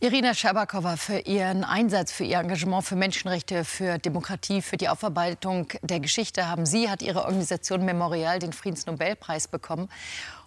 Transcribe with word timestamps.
Irina 0.00 0.32
Scherbakowa 0.32 0.96
für 0.96 1.18
ihren 1.18 1.64
Einsatz, 1.64 2.12
für 2.12 2.22
ihr 2.22 2.38
Engagement 2.38 2.84
für 2.84 2.94
Menschenrechte, 2.94 3.64
für 3.64 3.98
Demokratie, 3.98 4.62
für 4.62 4.76
die 4.76 4.88
Aufarbeitung 4.88 5.72
der 5.82 5.98
Geschichte 5.98 6.46
haben 6.46 6.66
Sie, 6.66 6.88
hat 6.88 7.02
Ihre 7.02 7.24
Organisation 7.24 7.84
Memorial 7.84 8.38
den 8.38 8.52
Friedensnobelpreis 8.52 9.48
bekommen. 9.48 9.88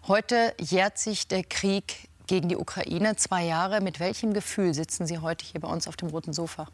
Heute 0.07 0.53
jährt 0.57 0.97
sich 0.97 1.27
der 1.27 1.43
Krieg 1.43 2.07
gegen 2.27 2.47
die 2.47 2.55
Ukraine. 2.55 3.17
Zwei 3.17 3.43
Jahre. 3.43 3.81
Mit 3.81 3.99
welchem 3.99 4.33
Gefühl 4.33 4.73
sitzen 4.73 5.05
Sie 5.05 5.19
heute 5.19 5.43
hier 5.43 5.59
bei 5.59 5.67
uns 5.67 5.85
auf 5.85 5.97
dem 5.97 6.07
roten 6.07 6.31
Sofa? 6.31 6.67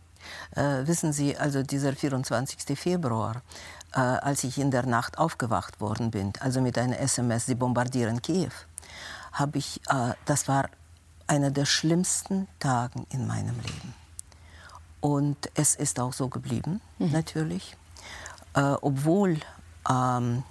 Äh, 0.56 0.86
wissen 0.86 1.14
Sie, 1.14 1.36
also 1.36 1.64
dieser 1.64 1.94
24. 1.94 2.78
Februar, 2.78 3.42
äh, 3.96 4.02
als 4.02 4.44
ich 4.44 4.60
in 4.60 4.70
der 4.70 4.86
Nacht 4.86 5.18
aufgewacht 5.18 5.82
worden 5.82 6.12
bin, 6.12 6.32
also 6.42 6.62
mit 6.62 6.78
einer 6.78 7.00
SMS, 7.00 7.48
Sie 7.48 7.56
bombardieren 7.56 8.22
Kiew, 8.22 8.52
habe 9.32 9.58
ich, 9.58 9.82
äh, 9.90 10.14
das 10.26 10.48
war 10.48 10.70
einer 11.28 11.52
der 11.52 11.66
schlimmsten 11.66 12.48
Tagen 12.60 13.06
in 13.10 13.28
meinem 13.28 13.56
Leben. 13.56 13.94
Und 15.02 15.50
es 15.56 15.76
ist 15.76 16.00
auch 16.00 16.14
so 16.14 16.28
geblieben, 16.28 16.82
mhm. 16.98 17.12
natürlich. 17.12 17.76
Äh, 18.54 18.62
obwohl 18.82 19.38
ähm, 19.90 20.44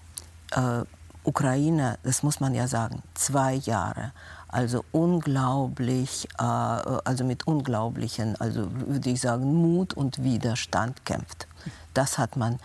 äh, 0.53 0.83
Ukraine, 1.25 1.99
das 2.05 2.23
muss 2.23 2.41
man 2.41 2.55
ja 2.55 2.69
sagen, 2.69 3.03
zwei 3.15 3.55
Jahre, 3.55 4.13
also 4.49 4.85
unglaublich, 4.93 6.29
äh, 6.39 6.43
also 6.43 7.25
mit 7.25 7.47
unglaublichen, 7.47 8.37
also 8.41 8.69
würde 8.71 9.11
ich 9.11 9.21
sagen, 9.21 9.53
Mut 9.55 9.95
und 9.95 10.23
Widerstand 10.23 11.05
kämpft. 11.05 11.49
Das 11.95 12.17
hat 12.19 12.37
man 12.37 12.61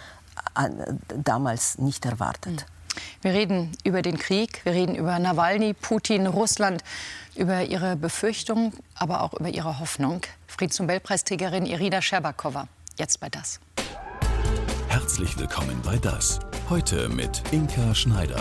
äh, 0.56 0.70
damals 1.24 1.80
nicht 1.80 2.06
erwartet. 2.06 2.66
Mhm. 2.68 2.81
Wir 3.22 3.34
reden 3.34 3.72
über 3.84 4.02
den 4.02 4.18
Krieg, 4.18 4.62
wir 4.64 4.74
reden 4.74 4.96
über 4.96 5.18
Nawalny, 5.20 5.74
Putin, 5.74 6.28
Russland, 6.28 6.84
über 7.36 7.64
ihre 7.64 7.96
Befürchtungen, 7.96 8.74
aber 8.96 9.22
auch 9.22 9.34
über 9.34 9.50
ihre 9.50 9.80
Hoffnung. 9.80 10.22
Friedensnobelpreisträgerin 10.48 11.66
Irina 11.66 12.02
Scherbakowa, 12.02 12.68
jetzt 12.98 13.20
bei 13.20 13.30
das. 13.30 13.60
Herzlich 14.88 15.38
willkommen 15.38 15.82
bei 15.84 15.98
das. 15.98 16.40
Heute 16.70 17.08
mit 17.10 17.42
Inka 17.52 17.96
Schneider. 17.96 18.40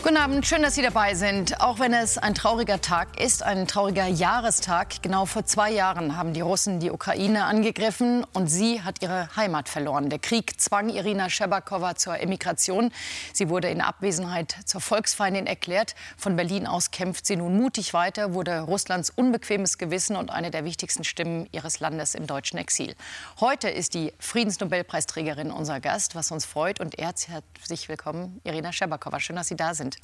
Guten 0.00 0.16
Abend, 0.16 0.46
schön, 0.46 0.62
dass 0.62 0.76
Sie 0.76 0.82
dabei 0.82 1.14
sind. 1.14 1.60
Auch 1.60 1.80
wenn 1.80 1.92
es 1.92 2.18
ein 2.18 2.32
trauriger 2.32 2.80
Tag 2.80 3.20
ist, 3.20 3.42
ein 3.42 3.66
trauriger 3.66 4.06
Jahrestag. 4.06 5.02
Genau 5.02 5.26
vor 5.26 5.44
zwei 5.44 5.72
Jahren 5.72 6.16
haben 6.16 6.32
die 6.32 6.40
Russen 6.40 6.78
die 6.78 6.92
Ukraine 6.92 7.44
angegriffen 7.44 8.24
und 8.32 8.46
sie 8.46 8.80
hat 8.80 9.02
ihre 9.02 9.34
Heimat 9.34 9.68
verloren. 9.68 10.08
Der 10.08 10.20
Krieg 10.20 10.60
zwang 10.60 10.88
Irina 10.88 11.28
Schebakowa 11.28 11.96
zur 11.96 12.20
Emigration. 12.20 12.92
Sie 13.32 13.48
wurde 13.48 13.70
in 13.70 13.80
Abwesenheit 13.80 14.54
zur 14.66 14.80
Volksfeindin 14.80 15.48
erklärt. 15.48 15.96
Von 16.16 16.36
Berlin 16.36 16.68
aus 16.68 16.92
kämpft 16.92 17.26
sie 17.26 17.34
nun 17.34 17.56
mutig 17.56 17.92
weiter, 17.92 18.34
wurde 18.34 18.60
Russlands 18.60 19.10
unbequemes 19.10 19.78
Gewissen 19.78 20.14
und 20.14 20.30
eine 20.30 20.52
der 20.52 20.64
wichtigsten 20.64 21.02
Stimmen 21.02 21.48
ihres 21.50 21.80
Landes 21.80 22.14
im 22.14 22.28
deutschen 22.28 22.58
Exil. 22.58 22.94
Heute 23.40 23.68
ist 23.68 23.94
die 23.94 24.14
Friedensnobelpreisträgerin 24.20 25.50
unser 25.50 25.80
Gast, 25.80 26.14
was 26.14 26.30
uns 26.30 26.44
freut 26.44 26.78
und 26.78 26.96
herzlich 26.96 27.88
willkommen, 27.88 28.40
Irina 28.44 28.72
Schebakowa. 28.72 29.18
Schön, 29.18 29.34
dass 29.34 29.48
Sie 29.48 29.56
da 29.56 29.74
sind 29.74 29.87
sind. 29.94 29.98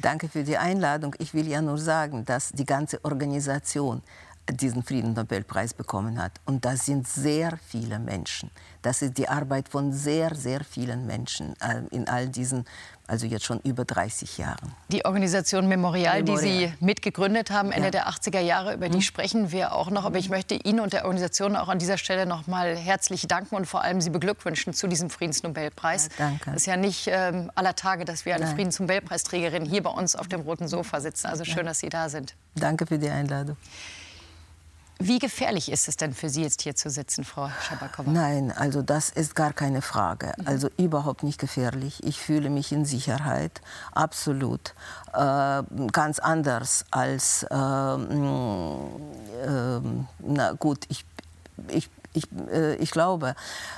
Danke 0.00 0.28
für 0.28 0.44
die 0.44 0.56
Einladung. 0.56 1.14
Ich 1.18 1.34
will 1.34 1.48
ja 1.48 1.60
nur 1.60 1.78
sagen, 1.78 2.24
dass 2.24 2.50
die 2.50 2.64
ganze 2.64 3.04
Organisation 3.04 4.02
diesen 4.50 4.82
Friedensnobelpreis 4.82 5.74
bekommen 5.74 6.22
hat. 6.22 6.32
Und 6.46 6.64
das 6.64 6.86
sind 6.86 7.06
sehr 7.06 7.58
viele 7.68 7.98
Menschen. 7.98 8.50
Das 8.88 9.02
ist 9.02 9.18
die 9.18 9.28
Arbeit 9.28 9.68
von 9.68 9.92
sehr, 9.92 10.34
sehr 10.34 10.64
vielen 10.64 11.06
Menschen 11.06 11.54
äh, 11.60 11.82
in 11.94 12.08
all 12.08 12.26
diesen, 12.26 12.64
also 13.06 13.26
jetzt 13.26 13.44
schon 13.44 13.60
über 13.60 13.84
30 13.84 14.38
Jahren. 14.38 14.72
Die 14.90 15.04
Organisation 15.04 15.68
Memorial, 15.68 16.22
Memorial. 16.22 16.42
die 16.42 16.68
Sie 16.68 16.72
mitgegründet 16.82 17.50
haben, 17.50 17.70
Ende 17.70 17.88
ja. 17.88 17.90
der 17.90 18.08
80er 18.08 18.40
Jahre, 18.40 18.72
über 18.72 18.88
die 18.88 18.96
mhm. 18.96 19.02
sprechen 19.02 19.52
wir 19.52 19.74
auch 19.74 19.90
noch. 19.90 20.06
Aber 20.06 20.16
ich 20.16 20.30
möchte 20.30 20.54
Ihnen 20.54 20.80
und 20.80 20.94
der 20.94 21.04
Organisation 21.04 21.54
auch 21.54 21.68
an 21.68 21.78
dieser 21.78 21.98
Stelle 21.98 22.24
noch 22.24 22.46
mal 22.46 22.74
herzlich 22.76 23.26
danken 23.28 23.56
und 23.56 23.66
vor 23.66 23.82
allem 23.82 24.00
Sie 24.00 24.08
beglückwünschen 24.08 24.72
zu 24.72 24.86
diesem 24.86 25.10
Friedensnobelpreis. 25.10 26.06
Ja, 26.06 26.30
danke. 26.30 26.52
Es 26.52 26.56
ist 26.56 26.66
ja 26.66 26.78
nicht 26.78 27.10
ähm, 27.12 27.52
aller 27.56 27.76
Tage, 27.76 28.06
dass 28.06 28.24
wir 28.24 28.36
eine 28.36 28.46
Nein. 28.46 28.54
Friedensnobelpreisträgerin 28.54 29.66
hier 29.66 29.82
bei 29.82 29.90
uns 29.90 30.16
auf 30.16 30.28
dem 30.28 30.40
roten 30.40 30.66
Sofa 30.66 31.02
sitzen. 31.02 31.26
Also 31.26 31.44
schön, 31.44 31.58
ja. 31.58 31.64
dass 31.64 31.80
Sie 31.80 31.90
da 31.90 32.08
sind. 32.08 32.36
Danke 32.54 32.86
für 32.86 32.98
die 32.98 33.10
Einladung. 33.10 33.58
Wie 35.00 35.20
gefährlich 35.20 35.70
ist 35.70 35.86
es 35.86 35.96
denn 35.96 36.12
für 36.12 36.28
Sie 36.28 36.42
jetzt 36.42 36.62
hier 36.62 36.74
zu 36.74 36.90
sitzen, 36.90 37.22
Frau 37.22 37.48
Schabakowa? 37.62 38.10
Nein, 38.10 38.50
also 38.50 38.82
das 38.82 39.10
ist 39.10 39.36
gar 39.36 39.52
keine 39.52 39.80
Frage. 39.80 40.32
Mhm. 40.36 40.48
Also 40.48 40.68
überhaupt 40.76 41.22
nicht 41.22 41.38
gefährlich. 41.38 42.02
Ich 42.04 42.18
fühle 42.18 42.50
mich 42.50 42.72
in 42.72 42.84
Sicherheit, 42.84 43.60
absolut. 43.92 44.74
Äh, 45.12 45.62
ganz 45.92 46.18
anders 46.18 46.84
als, 46.90 47.44
äh, 47.44 47.54
äh, 47.54 47.98
na 50.18 50.52
gut, 50.58 50.84
ich, 50.88 51.04
ich 51.68 51.88
ich, 52.12 52.24
äh, 52.50 52.74
ich 52.76 52.90
glaube, 52.90 53.34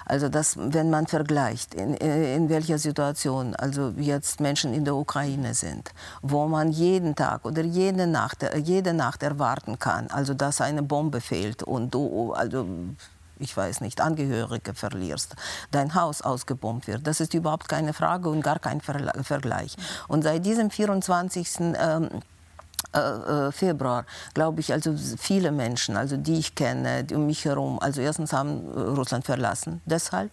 also 0.06 0.28
dass, 0.28 0.56
wenn 0.58 0.90
man 0.90 1.06
vergleicht, 1.06 1.74
in, 1.74 1.94
in 1.94 2.48
welcher 2.48 2.78
Situation 2.78 3.54
also 3.54 3.92
jetzt 3.96 4.40
Menschen 4.40 4.72
in 4.74 4.84
der 4.84 4.94
Ukraine 4.94 5.54
sind, 5.54 5.90
wo 6.22 6.46
man 6.46 6.70
jeden 6.70 7.14
Tag 7.14 7.44
oder 7.44 7.62
jede 7.62 8.06
Nacht, 8.06 8.44
jede 8.56 8.94
Nacht 8.94 9.22
erwarten 9.22 9.78
kann, 9.78 10.08
also 10.08 10.34
dass 10.34 10.60
eine 10.60 10.82
Bombe 10.82 11.20
fehlt 11.20 11.62
und 11.62 11.94
du, 11.94 12.32
also 12.32 12.66
ich 13.40 13.56
weiß 13.56 13.80
nicht, 13.80 14.00
Angehörige 14.00 14.74
verlierst, 14.74 15.34
dein 15.70 15.94
Haus 15.94 16.20
ausgebombt 16.22 16.86
wird. 16.86 17.06
Das 17.06 17.20
ist 17.20 17.34
überhaupt 17.34 17.68
keine 17.68 17.94
Frage 17.94 18.28
und 18.28 18.42
gar 18.42 18.58
kein 18.58 18.80
Vergleich. 18.82 19.76
Und 20.08 20.22
seit 20.22 20.44
diesem 20.44 20.70
24. 20.70 21.48
Ähm, 21.60 22.10
äh, 22.92 22.98
äh, 22.98 23.52
Februar, 23.52 24.04
glaube 24.34 24.58
ich, 24.58 24.72
also 24.72 24.96
viele 25.16 25.52
Menschen, 25.52 25.96
also 25.96 26.16
die 26.16 26.40
ich 26.40 26.56
kenne, 26.56 27.04
die 27.04 27.14
um 27.14 27.26
mich 27.26 27.44
herum, 27.44 27.78
also 27.78 28.00
erstens 28.00 28.32
haben 28.32 28.66
äh, 28.74 28.80
Russland 28.80 29.24
verlassen, 29.24 29.80
deshalb, 29.84 30.32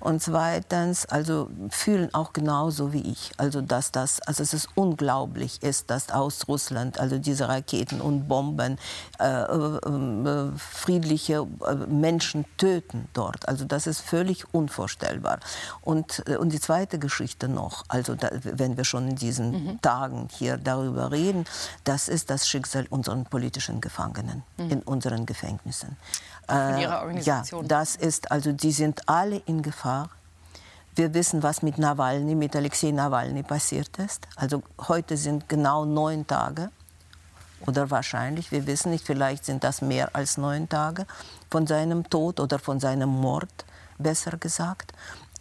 und 0.00 0.22
zweitens, 0.22 1.04
also 1.04 1.50
fühlen 1.68 2.08
auch 2.14 2.32
genauso 2.32 2.94
wie 2.94 3.02
ich, 3.02 3.32
also 3.36 3.60
dass 3.60 3.92
das, 3.92 4.22
also 4.22 4.42
es 4.42 4.54
ist 4.54 4.68
unglaublich 4.74 5.62
ist, 5.62 5.90
dass 5.90 6.10
aus 6.10 6.48
Russland, 6.48 6.98
also 6.98 7.18
diese 7.18 7.46
Raketen 7.46 8.00
und 8.00 8.26
Bomben 8.26 8.78
äh, 9.18 9.42
äh, 9.42 10.50
friedliche 10.56 11.46
Menschen 11.88 12.46
töten 12.56 13.08
dort, 13.12 13.46
also 13.48 13.66
das 13.66 13.86
ist 13.86 14.00
völlig 14.00 14.54
unvorstellbar. 14.54 15.40
Und, 15.82 16.20
und 16.38 16.54
die 16.54 16.60
zweite 16.60 16.98
Geschichte 16.98 17.48
noch, 17.48 17.84
also 17.88 18.14
da, 18.14 18.30
wenn 18.42 18.78
wir 18.78 18.84
schon 18.84 19.08
in 19.08 19.16
diesen 19.16 19.50
mhm. 19.50 19.82
Tagen 19.82 20.28
hier 20.32 20.56
darüber 20.56 21.10
reden, 21.10 21.44
dass 21.84 21.97
das 21.98 22.06
ist 22.06 22.30
das 22.30 22.46
Schicksal 22.48 22.86
unserer 22.90 23.24
politischen 23.24 23.80
Gefangenen 23.80 24.44
mhm. 24.56 24.70
in 24.70 24.82
unseren 24.82 25.26
Gefängnissen. 25.26 25.96
Äh, 26.48 26.82
Ihrer 26.82 27.00
Organisation. 27.02 27.62
Ja, 27.62 27.68
das 27.68 27.96
ist 27.96 28.30
also, 28.30 28.52
die 28.52 28.70
sind 28.70 29.08
alle 29.08 29.38
in 29.46 29.62
Gefahr. 29.62 30.08
Wir 30.94 31.12
wissen, 31.12 31.42
was 31.42 31.60
mit 31.62 31.76
Nawalny, 31.76 32.36
mit 32.36 32.54
Alexei 32.54 32.92
Nawalny 32.92 33.42
passiert 33.42 33.98
ist. 33.98 34.28
Also 34.36 34.62
heute 34.86 35.16
sind 35.16 35.48
genau 35.48 35.84
neun 35.84 36.24
Tage 36.24 36.70
oder 37.66 37.90
wahrscheinlich, 37.90 38.52
wir 38.52 38.68
wissen 38.68 38.92
nicht, 38.92 39.04
vielleicht 39.04 39.44
sind 39.44 39.64
das 39.64 39.82
mehr 39.82 40.14
als 40.14 40.38
neun 40.38 40.68
Tage 40.68 41.04
von 41.50 41.66
seinem 41.66 42.08
Tod 42.08 42.38
oder 42.38 42.60
von 42.60 42.78
seinem 42.78 43.08
Mord, 43.08 43.64
besser 43.98 44.36
gesagt. 44.36 44.92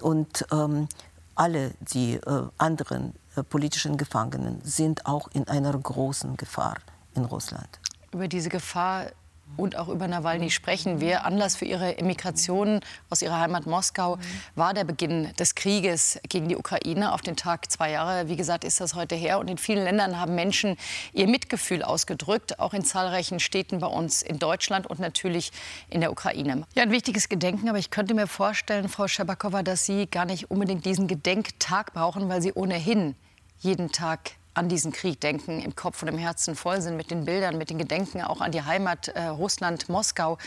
Und 0.02 0.44
ähm, 0.52 0.88
alle 1.36 1.76
die 1.82 2.16
äh, 2.16 2.48
anderen 2.58 3.14
äh, 3.14 3.27
politischen 3.44 3.98
Gefangenen 3.98 4.62
sind 4.64 5.06
auch 5.06 5.28
in 5.34 5.48
einer 5.48 5.78
großen 5.78 6.38
Gefahr 6.38 6.78
in 7.16 7.26
Russland. 7.26 7.80
Über 8.12 8.28
diese 8.28 8.50
Gefahr 8.50 9.08
und 9.56 9.78
auch 9.78 9.88
über 9.88 10.08
Nawalny 10.08 10.52
sprechen 10.52 11.00
wir. 11.00 11.26
Anlass 11.26 11.56
für 11.56 11.66
ihre 11.66 11.98
Emigration 11.98 12.82
aus 13.10 13.22
ihrer 13.22 13.40
Heimat 13.40 13.66
Moskau 13.66 14.18
war 14.56 14.74
der 14.74 14.84
Beginn 14.84 15.34
des 15.40 15.56
Krieges 15.56 16.20
gegen 16.28 16.50
die 16.50 16.58
Ukraine 16.58 17.14
auf 17.14 17.22
den 17.22 17.36
Tag 17.36 17.72
zwei 17.72 17.92
Jahre. 17.92 18.28
Wie 18.28 18.36
gesagt, 18.36 18.64
ist 18.64 18.82
das 18.82 18.94
heute 18.94 19.16
her. 19.16 19.40
Und 19.40 19.50
in 19.50 19.58
vielen 19.58 19.84
Ländern 19.84 20.20
haben 20.20 20.36
Menschen 20.36 20.78
ihr 21.14 21.28
Mitgefühl 21.28 21.82
ausgedrückt, 21.82 22.60
auch 22.60 22.74
in 22.74 22.84
zahlreichen 22.84 23.40
Städten 23.40 23.80
bei 23.80 23.88
uns 23.88 24.22
in 24.22 24.38
Deutschland 24.40 24.88
und 24.88 25.00
natürlich 25.00 25.52
in 25.90 26.02
der 26.02 26.12
Ukraine. 26.12 26.66
Ja, 26.76 26.84
ein 26.84 26.92
wichtiges 26.92 27.30
Gedenken, 27.30 27.70
aber 27.70 27.80
ich 27.80 27.90
könnte 27.90 28.14
mir 28.14 28.28
vorstellen, 28.28 28.90
Frau 28.90 29.08
Schabakowa, 29.08 29.64
dass 29.64 29.86
Sie 29.86 30.08
gar 30.08 30.26
nicht 30.26 30.52
unbedingt 30.52 30.86
diesen 30.86 31.08
Gedenktag 31.08 31.94
brauchen, 31.94 32.30
weil 32.30 32.42
Sie 32.42 32.54
ohnehin 32.54 33.16
jeden 33.60 33.92
Tag 33.92 34.32
an 34.54 34.70
diesen 34.70 34.92
Krieg 34.92 35.22
denken, 35.22 35.62
im 35.62 35.76
Kopf 35.76 36.02
und 36.02 36.08
im 36.08 36.18
Herzen 36.18 36.56
voll 36.56 36.82
sind 36.82 36.98
mit 36.98 37.12
den 37.12 37.26
Bildern, 37.26 37.58
mit 37.58 37.70
den 37.70 37.78
Gedenken 37.78 38.22
auch 38.22 38.42
an 38.42 38.52
die 38.52 38.64
Heimat 38.64 39.10
äh, 39.10 39.26
Russland, 39.28 39.88
Moskau. 39.88 40.38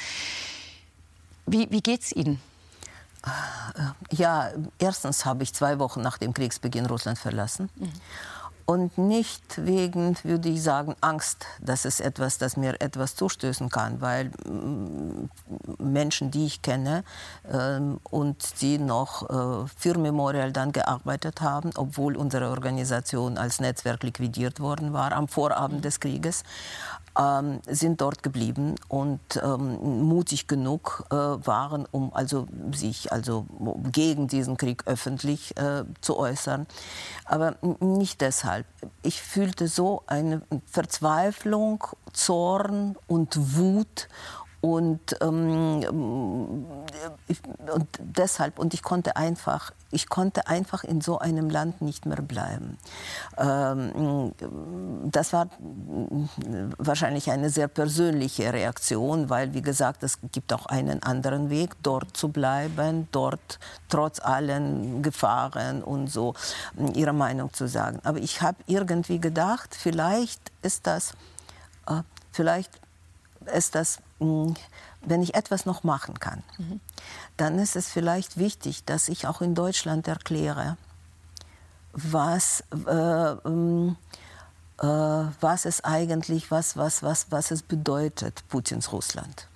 Wie, 1.47 1.71
wie 1.71 1.83
es 1.95 2.13
Ihnen? 2.13 2.41
Ja, 4.11 4.51
erstens 4.79 5.25
habe 5.25 5.43
ich 5.43 5.53
zwei 5.53 5.79
Wochen 5.79 6.01
nach 6.01 6.19
dem 6.19 6.33
Kriegsbeginn 6.33 6.87
Russland 6.87 7.19
verlassen. 7.19 7.69
Mhm 7.77 7.93
und 8.71 8.99
nicht 8.99 9.67
wegen, 9.67 10.17
würde 10.23 10.49
ich 10.49 10.63
sagen, 10.63 10.95
Angst, 11.01 11.45
dass 11.61 11.85
es 11.85 11.99
etwas, 11.99 12.39
dass 12.39 12.57
mir 12.57 12.81
etwas 12.81 13.17
zustößen 13.17 13.69
kann, 13.69 14.01
weil 14.01 14.27
mm, 14.47 15.29
Menschen, 15.79 16.31
die 16.31 16.47
ich 16.47 16.63
kenne 16.63 17.03
ähm, 17.53 17.99
und 18.05 18.61
die 18.61 18.79
noch 18.79 19.29
äh, 19.29 19.69
für 19.77 19.99
Memorial 19.99 20.53
dann 20.53 20.71
gearbeitet 20.71 21.41
haben, 21.41 21.71
obwohl 21.75 22.17
unsere 22.17 22.49
Organisation 22.51 23.39
als 23.39 23.61
Netzwerk 23.61 24.05
liquidiert 24.05 24.61
worden 24.61 24.93
war 24.93 25.11
am 25.15 25.27
Vorabend 25.27 25.85
des 25.85 25.99
Krieges, 25.99 26.45
ähm, 27.21 27.61
sind 27.67 28.01
dort 28.01 28.23
geblieben 28.23 28.77
und 28.89 29.21
ähm, 29.43 30.03
mutig 30.03 30.47
genug 30.47 31.05
äh, 31.11 31.15
waren, 31.15 31.87
um 31.91 32.15
also 32.15 32.47
sich 32.73 33.13
also 33.13 33.47
gegen 33.93 34.29
diesen 34.29 34.57
Krieg 34.57 34.85
öffentlich 34.87 35.57
äh, 35.57 35.85
zu 36.01 36.17
äußern. 36.17 36.67
Aber 37.25 37.57
nicht 37.81 38.21
deshalb. 38.21 38.67
Ich 39.03 39.21
fühlte 39.21 39.69
so 39.69 40.03
eine 40.07 40.43
Verzweiflung, 40.67 41.85
Zorn 42.13 42.97
und 43.07 43.57
Wut 43.57 44.09
und, 44.61 45.17
ähm, 45.23 46.67
ich, 47.29 47.41
und 47.73 47.89
deshalb, 47.99 48.59
und 48.59 48.75
ich 48.75 48.83
konnte 48.83 49.17
einfach, 49.17 49.73
ich 49.91 50.09
konnte 50.09 50.49
einfach 50.49 50.85
in 50.85 51.01
so 51.01 51.19
einem 51.19 51.49
Land 51.49 51.81
nicht 51.81 52.05
mehr 52.05 52.21
bleiben. 52.21 52.77
Ähm, 53.39 54.33
das 55.11 55.33
war 55.33 55.49
wahrscheinlich 56.77 57.31
eine 57.31 57.49
sehr 57.49 57.69
persönliche 57.69 58.53
Reaktion, 58.53 59.31
weil, 59.31 59.55
wie 59.55 59.63
gesagt, 59.63 60.03
es 60.03 60.19
gibt 60.31 60.53
auch 60.53 60.67
einen 60.67 61.03
anderen 61.03 61.49
Weg, 61.49 61.83
dort 61.83 62.15
zu 62.15 62.29
bleiben, 62.29 63.09
dort 63.13 63.59
trotz 63.89 64.21
allen 64.21 65.03
Gefahren 65.03 65.83
und 65.83 66.09
so 66.09 66.35
ihre 66.95 67.15
Meinung 67.15 67.53
zu 67.55 67.67
sagen. 67.67 68.01
Aber 68.05 68.19
ich 68.19 68.43
habe 68.43 68.59
irgendwie 68.67 69.21
gedacht, 69.21 69.75
vielleicht 69.75 70.53
ist 70.61 70.87
das, 70.87 71.13
äh, 71.87 72.03
vielleicht 72.31 72.71
ist 73.55 73.75
das 73.75 74.01
wenn 74.21 75.23
ich 75.23 75.35
etwas 75.35 75.67
noch 75.67 75.83
machen 75.83 76.21
kann, 76.21 76.43
dann 77.37 77.59
ist 77.59 77.75
es 77.75 77.89
vielleicht 77.89 78.37
wichtig, 78.37 78.85
dass 78.85 79.09
ich 79.09 79.27
auch 79.27 79.41
in 79.41 79.55
Deutschland 79.55 80.07
erkläre, 80.07 80.77
was, 81.93 82.63
äh, 82.87 83.33
äh, 83.33 83.97
was 84.79 85.65
es 85.65 85.85
eigentlich, 85.85 86.51
was, 86.51 86.77
was, 86.77 87.03
was, 87.03 87.27
was 87.31 87.51
es 87.51 87.63
bedeutet, 87.63 88.45
Putins 88.49 88.93
Russland. 88.93 89.49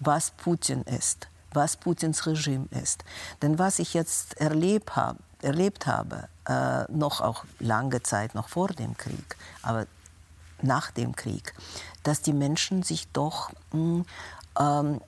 Was 0.00 0.30
Putin 0.30 0.82
ist, 0.82 1.28
was 1.52 1.76
Putins 1.76 2.26
Regime 2.26 2.66
ist. 2.70 3.04
Denn 3.42 3.58
was 3.58 3.78
ich 3.78 3.94
jetzt 3.94 4.40
erlebt 4.40 4.96
habe, 4.96 5.18
erlebt 5.42 5.86
habe 5.86 6.28
äh, 6.46 6.90
noch 6.90 7.20
auch 7.20 7.44
lange 7.58 8.02
Zeit, 8.02 8.34
noch 8.34 8.48
vor 8.48 8.68
dem 8.68 8.96
Krieg, 8.96 9.36
aber 9.62 9.86
nach 10.62 10.90
dem 10.90 11.14
Krieg, 11.16 11.54
dass 12.02 12.22
die 12.22 12.32
Menschen 12.32 12.82
sich 12.82 13.08
doch, 13.12 13.50
mm, 13.72 14.00
ähm, 14.58 15.00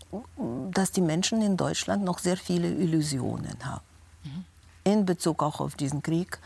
dass 0.70 0.92
die 0.92 1.00
Menschen 1.00 1.42
in 1.42 1.56
Deutschland 1.56 2.04
noch 2.04 2.18
sehr 2.18 2.36
viele 2.36 2.68
Illusionen 2.68 3.56
haben. 3.64 3.84
Mhm. 4.24 4.44
In 4.84 5.06
Bezug 5.06 5.42
auch 5.42 5.60
auf 5.60 5.74
diesen 5.74 6.02
Krieg, 6.02 6.38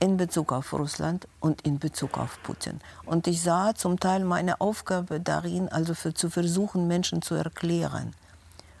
in 0.00 0.16
Bezug 0.16 0.52
auf 0.52 0.72
Russland 0.72 1.28
und 1.40 1.60
in 1.62 1.78
Bezug 1.78 2.18
auf 2.18 2.42
Putin. 2.42 2.80
Und 3.04 3.26
ich 3.26 3.42
sah 3.42 3.74
zum 3.74 4.00
Teil 4.00 4.24
meine 4.24 4.60
Aufgabe 4.60 5.20
darin, 5.20 5.68
also 5.68 5.94
für, 5.94 6.14
zu 6.14 6.30
versuchen, 6.30 6.88
Menschen 6.88 7.20
zu 7.20 7.34
erklären, 7.34 8.14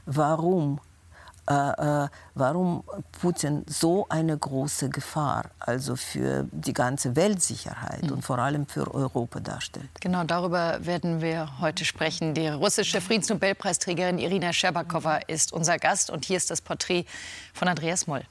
warum 0.06 0.80
äh, 1.48 2.04
äh, 2.04 2.08
warum 2.34 2.84
Putin 3.20 3.64
so 3.66 4.06
eine 4.08 4.36
große 4.36 4.88
Gefahr, 4.90 5.46
also 5.58 5.96
für 5.96 6.46
die 6.52 6.72
ganze 6.72 7.16
Weltsicherheit 7.16 8.04
mhm. 8.04 8.12
und 8.12 8.22
vor 8.22 8.38
allem 8.38 8.66
für 8.66 8.92
Europa 8.94 9.40
darstellt. 9.40 9.88
Genau, 10.00 10.24
darüber 10.24 10.84
werden 10.84 11.20
wir 11.20 11.60
heute 11.60 11.84
sprechen. 11.84 12.34
Die 12.34 12.48
russische 12.48 13.00
Friedensnobelpreisträgerin 13.00 14.18
Irina 14.18 14.52
Scherbakowa 14.52 15.16
ist 15.26 15.52
unser 15.52 15.78
Gast 15.78 16.10
und 16.10 16.24
hier 16.24 16.36
ist 16.36 16.50
das 16.50 16.60
Porträt 16.60 17.04
von 17.52 17.68
Andreas 17.68 18.06
Moll. 18.06 18.22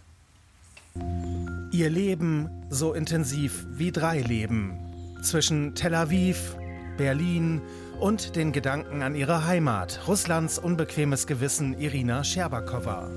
Ihr 1.71 1.89
Leben 1.89 2.49
so 2.69 2.93
intensiv 2.93 3.65
wie 3.69 3.91
drei 3.91 4.19
Leben. 4.19 5.17
Zwischen 5.21 5.75
Tel 5.75 5.93
Aviv, 5.93 6.55
Berlin 6.97 7.61
und 7.99 8.35
den 8.35 8.51
Gedanken 8.51 9.01
an 9.01 9.15
ihre 9.15 9.45
Heimat, 9.45 10.01
Russlands 10.07 10.57
unbequemes 10.57 11.27
Gewissen 11.27 11.79
Irina 11.79 12.23
Scherbakowa. 12.23 13.09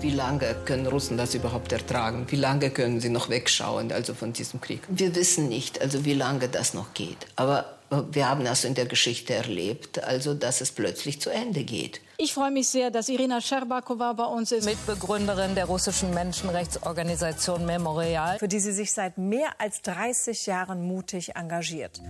Wie 0.00 0.10
lange 0.10 0.54
können 0.64 0.86
Russen 0.86 1.16
das 1.16 1.34
überhaupt 1.34 1.72
ertragen? 1.72 2.26
Wie 2.28 2.36
lange 2.36 2.70
können 2.70 3.00
sie 3.00 3.08
noch 3.08 3.28
wegschauen 3.28 3.90
also 3.92 4.14
von 4.14 4.32
diesem 4.32 4.60
Krieg? 4.60 4.80
Wir 4.88 5.14
wissen 5.14 5.48
nicht, 5.48 5.80
also 5.80 6.04
wie 6.04 6.14
lange 6.14 6.48
das 6.48 6.74
noch 6.74 6.94
geht. 6.94 7.26
Aber 7.34 7.76
wir 8.12 8.28
haben 8.28 8.44
das 8.44 8.64
in 8.64 8.74
der 8.74 8.86
Geschichte 8.86 9.34
erlebt, 9.34 10.02
also 10.02 10.34
dass 10.34 10.60
es 10.60 10.70
plötzlich 10.70 11.20
zu 11.20 11.30
Ende 11.30 11.64
geht. 11.64 12.00
Ich 12.18 12.32
freue 12.32 12.50
mich 12.50 12.68
sehr, 12.68 12.90
dass 12.90 13.10
Irina 13.10 13.42
Scherbakowa 13.42 14.14
bei 14.14 14.24
uns 14.24 14.50
ist. 14.50 14.64
Mitbegründerin 14.64 15.54
der 15.54 15.66
russischen 15.66 16.14
Menschenrechtsorganisation 16.14 17.66
Memorial, 17.66 18.38
für 18.38 18.48
die 18.48 18.58
sie 18.58 18.72
sich 18.72 18.92
seit 18.92 19.18
mehr 19.18 19.48
als 19.58 19.82
30 19.82 20.46
Jahren 20.46 20.80
mutig 20.86 21.36
engagiert. 21.36 22.00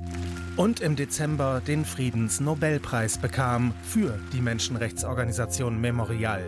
Und 0.56 0.80
im 0.80 0.94
Dezember 0.94 1.60
den 1.60 1.84
Friedensnobelpreis 1.84 3.18
bekam 3.18 3.74
für 3.82 4.18
die 4.32 4.40
Menschenrechtsorganisation 4.40 5.78
Memorial. 5.78 6.44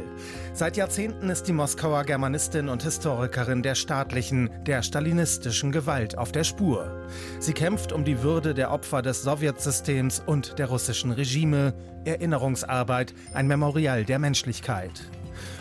Seit 0.55 0.77
Jahrzehnten 0.77 1.29
ist 1.29 1.49
die 1.49 1.53
Moskauer 1.53 2.05
Germanistin 2.05 2.69
und 2.69 2.85
Historikerin 2.85 3.63
der 3.63 3.75
staatlichen, 3.75 4.51
der 4.67 4.83
stalinistischen 4.83 5.73
Gewalt 5.73 6.17
auf 6.17 6.33
der 6.33 6.45
Spur. 6.45 7.07
Sie 7.39 7.53
kämpft 7.53 7.93
um 7.93 8.05
die 8.05 8.23
Würde 8.23 8.55
der 8.55 8.71
Opfer 8.71 9.03
des 9.03 9.25
Sowjetsystems 9.25 10.23
und 10.25 10.59
der 10.59 10.69
russischen 10.69 11.11
Regime, 11.11 11.75
Erinnerungsarbeit, 12.05 13.15
ein 13.35 13.47
Memorial 13.47 14.05
der 14.05 14.19
Menschlichkeit. 14.19 14.91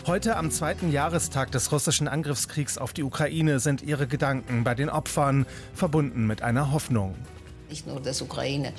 Heute 0.06 0.38
am 0.38 0.52
zweiten 0.52 0.92
Jahrestag 0.92 1.52
des 1.52 1.72
russischen 1.72 2.08
Angriffskriegs 2.08 2.78
auf 2.78 2.94
die 2.94 3.04
Ukraine 3.04 3.60
sind 3.60 3.82
ihre 3.82 4.08
Gedanken 4.08 4.64
bei 4.64 4.74
den 4.74 4.90
Opfern 4.90 5.46
verbunden 5.74 6.26
mit 6.28 6.42
einer 6.42 6.72
Hoffnung. 6.72 7.16
Nicht 7.70 7.86
nur, 7.86 8.00
dass 8.00 8.22
Ukraine 8.22 8.72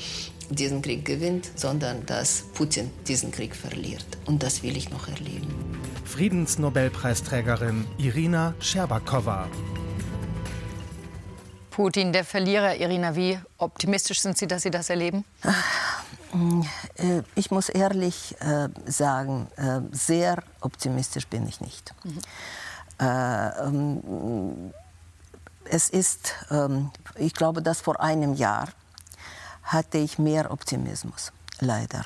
diesen 0.49 0.81
Krieg 0.81 1.05
gewinnt, 1.05 1.51
sondern 1.55 2.07
dass 2.07 2.45
Putin 2.55 2.91
diesen 3.07 3.31
Krieg 3.31 3.55
verliert. 3.55 4.07
Und 4.25 4.43
das 4.43 4.63
will 4.63 4.77
ich 4.77 4.89
noch 4.91 5.09
erleben. 5.09 5.47
Friedensnobelpreisträgerin 6.05 7.85
Irina 7.99 8.55
Scherbakowa. 8.61 9.47
Putin, 11.71 12.13
der 12.13 12.25
Verlierer, 12.25 12.77
Irina, 12.77 13.15
wie 13.15 13.39
optimistisch 13.59 14.21
sind 14.21 14.37
Sie, 14.37 14.47
dass 14.47 14.63
Sie 14.63 14.71
das 14.71 14.91
erleben? 14.91 15.25
Äh, 15.45 15.51
ich 17.35 17.51
muss 17.51 17.69
ehrlich 17.69 18.37
äh, 18.41 18.69
sagen, 18.87 19.49
äh, 19.57 19.81
sehr 19.93 20.43
optimistisch 20.61 21.27
bin 21.27 21.47
ich 21.49 21.61
nicht. 21.61 21.95
Mhm. 22.05 22.19
Ähm, 23.01 24.73
es 25.65 25.89
ist, 25.89 26.35
ähm, 26.51 26.91
ich 27.17 27.35
glaube, 27.35 27.63
dass 27.63 27.81
vor 27.81 28.01
einem 28.01 28.35
Jahr 28.35 28.69
hatte 29.63 29.99
ich 29.99 30.19
mehr 30.19 30.51
Optimismus, 30.51 31.33
leider. 31.61 32.05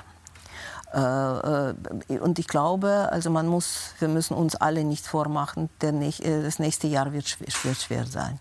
und 0.92 2.38
ich 2.38 2.48
glaube, 2.48 3.08
also 3.10 3.30
man 3.30 3.46
muss, 3.46 3.94
wir 3.98 4.08
müssen 4.08 4.34
uns 4.34 4.56
alle 4.56 4.84
nicht 4.84 5.06
vormachen, 5.06 5.70
denn 5.80 6.02
das 6.02 6.58
nächste 6.58 6.86
Jahr 6.86 7.14
wird 7.14 7.28
schwer, 7.28 7.48
wird 7.62 7.80
schwer 7.80 8.04
sein. 8.04 8.38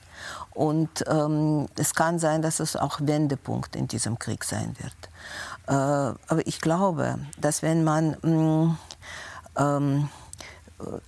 Und 0.54 1.06
ähm, 1.08 1.68
es 1.78 1.96
kann 1.96 2.20
sein, 2.20 2.42
dass 2.42 2.60
es 2.60 2.76
auch 2.76 3.00
Wendepunkt 3.02 3.76
in 3.76 3.88
diesem 3.88 4.20
Krieg 4.20 4.44
sein 4.44 4.76
wird. 4.80 4.96
Äh, 5.68 5.74
aber 5.74 6.46
ich 6.46 6.62
glaube, 6.62 7.20
dass 7.40 7.62
wenn 7.62 7.84
man, 7.84 8.18
mh, 8.22 8.30
mm, 8.30 8.78
ähm, 9.58 10.10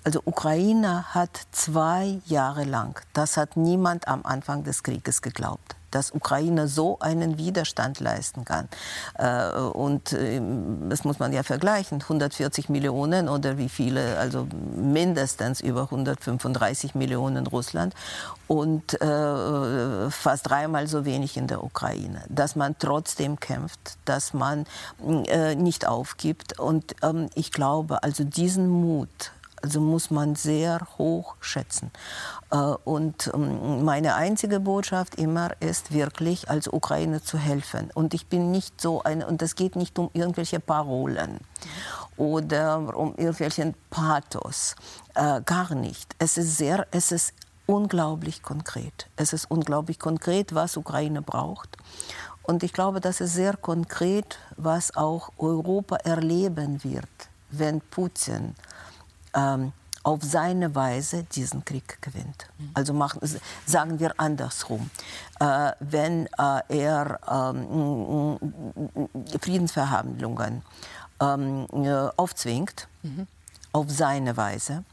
also 0.03 0.22
Ukraine 0.25 1.13
hat 1.13 1.41
zwei 1.51 2.19
Jahre 2.25 2.63
lang, 2.63 3.00
das 3.13 3.38
hat 3.38 3.57
niemand 3.57 4.07
am 4.07 4.25
Anfang 4.25 4.63
des 4.63 4.83
Krieges 4.83 5.22
geglaubt, 5.22 5.75
dass 5.93 6.12
Ukraine 6.12 6.67
so 6.67 7.00
einen 7.00 7.38
Widerstand 7.38 8.00
leisten 8.00 8.45
kann. 8.45 8.67
Äh, 9.17 9.59
und 9.59 10.13
ähm, 10.13 10.89
das 10.89 11.03
muss 11.03 11.19
man 11.19 11.33
ja 11.33 11.43
vergleichen, 11.43 12.01
140 12.01 12.69
Millionen 12.69 13.29
oder 13.29 13.57
wie 13.57 13.69
viele, 13.69 14.17
also 14.17 14.47
mindestens 14.75 15.62
über 15.62 15.83
135 15.83 16.95
Millionen 16.95 17.47
Russland 17.47 17.93
und 18.47 19.01
äh, 19.01 20.09
fast 20.09 20.50
dreimal 20.50 20.88
so 20.88 21.05
wenig 21.05 21.38
in 21.38 21.47
der 21.47 21.63
Ukraine. 21.63 22.23
Dass 22.29 22.55
man 22.55 22.75
trotzdem 22.77 23.39
kämpft, 23.39 23.97
dass 24.05 24.33
man 24.33 24.65
äh, 25.27 25.55
nicht 25.55 25.88
aufgibt. 25.88 26.59
Und 26.59 26.95
ähm, 27.01 27.29
ich 27.35 27.51
glaube, 27.51 28.03
also 28.03 28.23
diesen 28.23 28.67
Mut, 28.69 29.31
also 29.63 29.79
muss 29.79 30.12
man 30.12 30.36
sehr 30.36 30.86
hoch 30.98 31.36
schätzen. 31.39 31.89
Äh, 32.51 32.58
und 32.58 33.32
ähm, 33.34 33.86
meine 33.86 34.15
einzige 34.15 34.60
Botschaft 34.60 35.15
immer 35.15 35.51
ist 35.62 35.93
wirklich, 35.93 36.50
als 36.50 36.67
Ukraine 36.67 37.24
zu 37.24 37.38
helfen. 37.38 37.89
Und 37.93 38.13
ich 38.13 38.27
bin 38.27 38.51
nicht 38.51 38.79
so 38.82 39.03
eine, 39.03 39.25
und 39.25 39.41
es 39.41 39.55
geht 39.55 39.75
nicht 39.75 39.98
um 39.98 40.10
irgendwelche 40.13 40.60
Parolen 40.60 41.39
oder 42.17 42.77
um 42.96 43.15
irgendwelchen 43.15 43.74
Pathos. 43.89 44.75
Äh, 45.15 45.41
gar 45.41 45.74
nicht. 45.75 46.13
Es 46.20 46.38
ist 46.38 46.58
sehr, 46.58 46.86
es 46.91 47.13
ist 47.13 47.34
unglaublich 47.65 48.43
konkret. 48.43 49.08
Es 49.15 49.32
ist 49.32 49.50
unglaublich 49.50 49.98
konkret, 49.98 50.53
was 50.53 50.75
Ukraine 50.75 51.22
braucht. 51.22 51.77
Und 52.43 52.63
ich 52.63 52.74
glaube, 52.74 53.00
das 53.00 53.22
ist 53.22 53.34
sehr 53.34 53.55
konkret, 53.55 54.38
was 54.58 54.98
auch 54.98 55.29
Europa 55.38 55.96
erleben 55.96 56.84
wird, 56.84 57.08
wenn 57.50 57.79
Putin 57.79 58.55
ähm, 59.33 59.71
auf 60.03 60.21
seine 60.21 60.75
Weise 60.75 61.23
diesen 61.23 61.63
Krieg 61.63 62.01
gewinnt. 62.01 62.47
Also 62.73 62.93
machen, 62.93 63.21
sagen 63.65 63.99
wir 63.99 64.13
andersrum. 64.19 64.89
Äh, 65.39 65.71
wenn 65.79 66.27
äh, 66.27 66.61
er 66.67 67.19
ähm, 67.29 68.37
Friedensverhandlungen 69.39 70.61
ähm, 71.21 71.67
äh, 71.71 72.09
aufzwingt, 72.17 72.87
mhm. 73.01 73.27
auf 73.71 73.89
seine 73.89 74.35
Weise, 74.35 74.83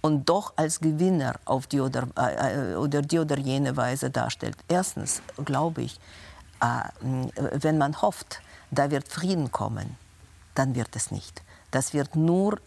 und 0.00 0.28
doch 0.28 0.52
als 0.56 0.80
Gewinner 0.80 1.34
auf 1.44 1.66
die 1.66 1.80
oder, 1.80 2.06
äh, 2.16 2.74
oder 2.76 3.02
die 3.02 3.18
oder 3.18 3.36
jene 3.38 3.76
Weise 3.76 4.10
darstellt. 4.10 4.56
Erstens 4.68 5.22
glaube 5.44 5.82
ich, 5.82 5.98
äh, 6.60 6.88
wenn 7.52 7.78
man 7.78 8.00
hofft, 8.00 8.40
da 8.70 8.90
wird 8.90 9.08
Frieden 9.08 9.50
kommen, 9.50 9.96
dann 10.54 10.74
wird 10.74 10.94
es 10.94 11.10
nicht. 11.10 11.42
Das 11.70 11.92
wird 11.92 12.16
nur 12.16 12.54
äh, 12.54 12.58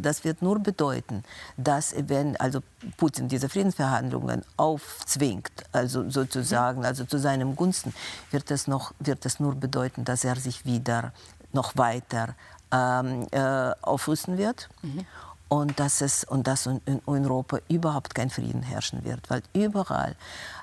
das 0.00 0.24
wird 0.24 0.42
nur 0.42 0.58
bedeuten, 0.58 1.24
dass 1.56 1.94
wenn 1.96 2.36
also 2.36 2.60
Putin 2.96 3.28
diese 3.28 3.48
Friedensverhandlungen 3.48 4.42
aufzwingt, 4.56 5.52
also 5.72 6.08
sozusagen, 6.10 6.84
also 6.84 7.04
zu 7.04 7.18
seinem 7.18 7.56
Gunsten, 7.56 7.94
wird 8.30 8.50
es 8.50 8.66
noch 8.66 8.92
wird 8.98 9.24
es 9.26 9.40
nur 9.40 9.54
bedeuten, 9.54 10.04
dass 10.04 10.24
er 10.24 10.36
sich 10.36 10.64
wieder 10.64 11.12
noch 11.52 11.76
weiter 11.76 12.34
ähm, 12.72 13.26
äh, 13.30 13.72
aufrüsten 13.82 14.38
wird. 14.38 14.68
Mhm 14.82 15.06
und 15.48 15.80
dass 15.80 16.00
es 16.02 16.24
und 16.24 16.46
dass 16.46 16.66
in 16.66 17.00
Europa 17.06 17.58
überhaupt 17.68 18.14
kein 18.14 18.30
Frieden 18.30 18.62
herrschen 18.62 19.04
wird, 19.04 19.28
weil 19.30 19.42
überall, 19.54 20.14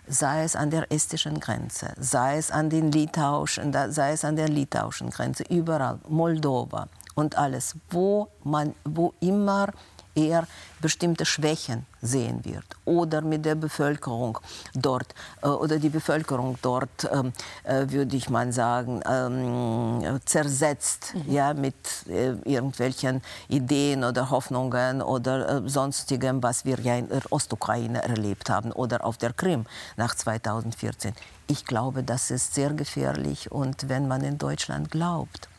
sei 0.08 0.44
es 0.44 0.55
an 0.55 0.70
der 0.70 0.91
estischen 0.91 1.39
Grenze, 1.39 1.94
sei 2.00 2.38
es 2.38 2.51
an 2.51 2.70
den 2.70 2.91
litauischen, 2.91 3.74
sei 3.91 4.12
es 4.12 4.24
an 4.24 4.36
der 4.36 4.48
litauischen 4.48 5.10
Grenze, 5.10 5.44
überall 5.50 6.00
Moldova 6.08 6.88
und 7.15 7.38
alles, 7.38 7.75
wo 7.89 8.27
man, 8.43 8.75
wo 8.84 9.13
immer 9.19 9.69
er 10.15 10.48
bestimmte 10.81 11.25
Schwächen 11.25 11.86
sehen 12.01 12.45
wird 12.45 12.65
oder 12.86 13.22
mit 13.22 13.43
der 13.43 13.55
Bevölkerung 13.55 14.39
dort 14.74 15.13
äh, 15.41 15.48
oder 15.48 15.77
die 15.77 15.89
Bevölkerung 15.89 16.57
dort, 16.62 17.10
ähm, 17.12 17.34
äh, 17.63 17.86
würde 17.89 18.15
ich 18.15 18.29
mal 18.29 18.51
sagen, 18.53 19.01
ähm, 19.10 20.19
zersetzt 20.25 21.13
mhm. 21.13 21.31
ja, 21.31 21.53
mit 21.53 21.75
äh, 22.07 22.34
irgendwelchen 22.45 23.22
Ideen 23.50 24.03
oder 24.03 24.29
Hoffnungen 24.29 25.01
oder 25.01 25.67
sonstigem, 25.67 26.41
was 26.41 26.65
wir 26.65 26.79
ja 26.79 26.95
in 26.95 27.10
der 27.10 27.24
Ostukraine 27.31 28.03
erlebt 28.03 28.50
haben 28.50 28.72
oder 28.72 29.03
auf 29.03 29.17
der 29.17 29.34
Krim 29.34 29.65
nach 29.98 30.15
2014. 30.15 31.13
Ich 31.48 31.65
glaube, 31.65 32.03
das 32.03 32.31
ist 32.31 32.53
sehr 32.53 32.72
gefährlich 32.74 33.51
und 33.51 33.89
wenn 33.89 34.07
man 34.07 34.22
in 34.22 34.38
Deutschland 34.38 34.91
glaubt, 34.91 35.50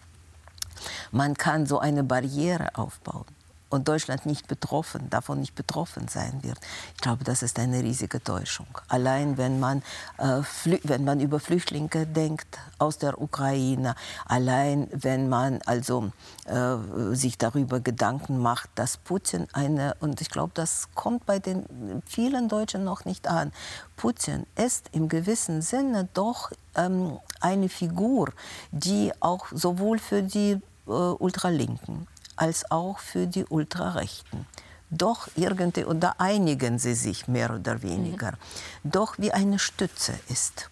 man 1.10 1.34
kann 1.34 1.66
so 1.66 1.78
eine 1.78 2.04
Barriere 2.04 2.68
aufbauen 2.74 3.26
und 3.68 3.88
Deutschland 3.88 4.26
nicht 4.26 4.46
betroffen, 4.46 5.10
davon 5.10 5.40
nicht 5.40 5.54
betroffen 5.54 6.08
sein 6.08 6.42
wird. 6.42 6.58
Ich 6.94 7.00
glaube, 7.00 7.24
das 7.24 7.42
ist 7.42 7.58
eine 7.58 7.82
riesige 7.82 8.22
Täuschung. 8.22 8.66
Allein 8.88 9.38
wenn 9.38 9.58
man, 9.58 9.82
äh, 10.18 10.42
wenn 10.84 11.04
man 11.04 11.20
über 11.20 11.40
Flüchtlinge 11.40 12.06
denkt 12.06 12.58
aus 12.78 12.98
der 12.98 13.20
Ukraine, 13.20 13.94
allein 14.24 14.88
wenn 14.92 15.28
man 15.28 15.60
also 15.66 16.12
äh, 16.44 16.76
sich 17.14 17.38
darüber 17.38 17.80
Gedanken 17.80 18.38
macht, 18.38 18.70
dass 18.76 18.96
Putin 18.96 19.48
eine, 19.52 19.96
und 20.00 20.20
ich 20.20 20.30
glaube, 20.30 20.52
das 20.54 20.88
kommt 20.94 21.26
bei 21.26 21.38
den 21.38 22.02
vielen 22.06 22.48
Deutschen 22.48 22.84
noch 22.84 23.04
nicht 23.04 23.26
an, 23.26 23.52
Putin 23.96 24.46
ist 24.54 24.90
im 24.92 25.08
gewissen 25.08 25.62
Sinne 25.62 26.08
doch 26.14 26.52
ähm, 26.76 27.18
eine 27.40 27.68
Figur, 27.68 28.30
die 28.70 29.12
auch 29.20 29.46
sowohl 29.50 29.98
für 29.98 30.22
die 30.22 30.60
äh, 30.86 30.90
Ultralinken 30.90 32.06
als 32.36 32.70
auch 32.70 32.98
für 32.98 33.26
die 33.26 33.44
Ultrarechten. 33.44 34.46
Doch 34.90 35.28
irgendwie, 35.34 35.84
und 35.84 36.00
da 36.00 36.14
einigen 36.18 36.78
sie 36.78 36.94
sich 36.94 37.26
mehr 37.26 37.52
oder 37.52 37.82
weniger, 37.82 38.32
mhm. 38.32 38.90
doch 38.90 39.18
wie 39.18 39.32
eine 39.32 39.58
Stütze 39.58 40.14
ist. 40.28 40.70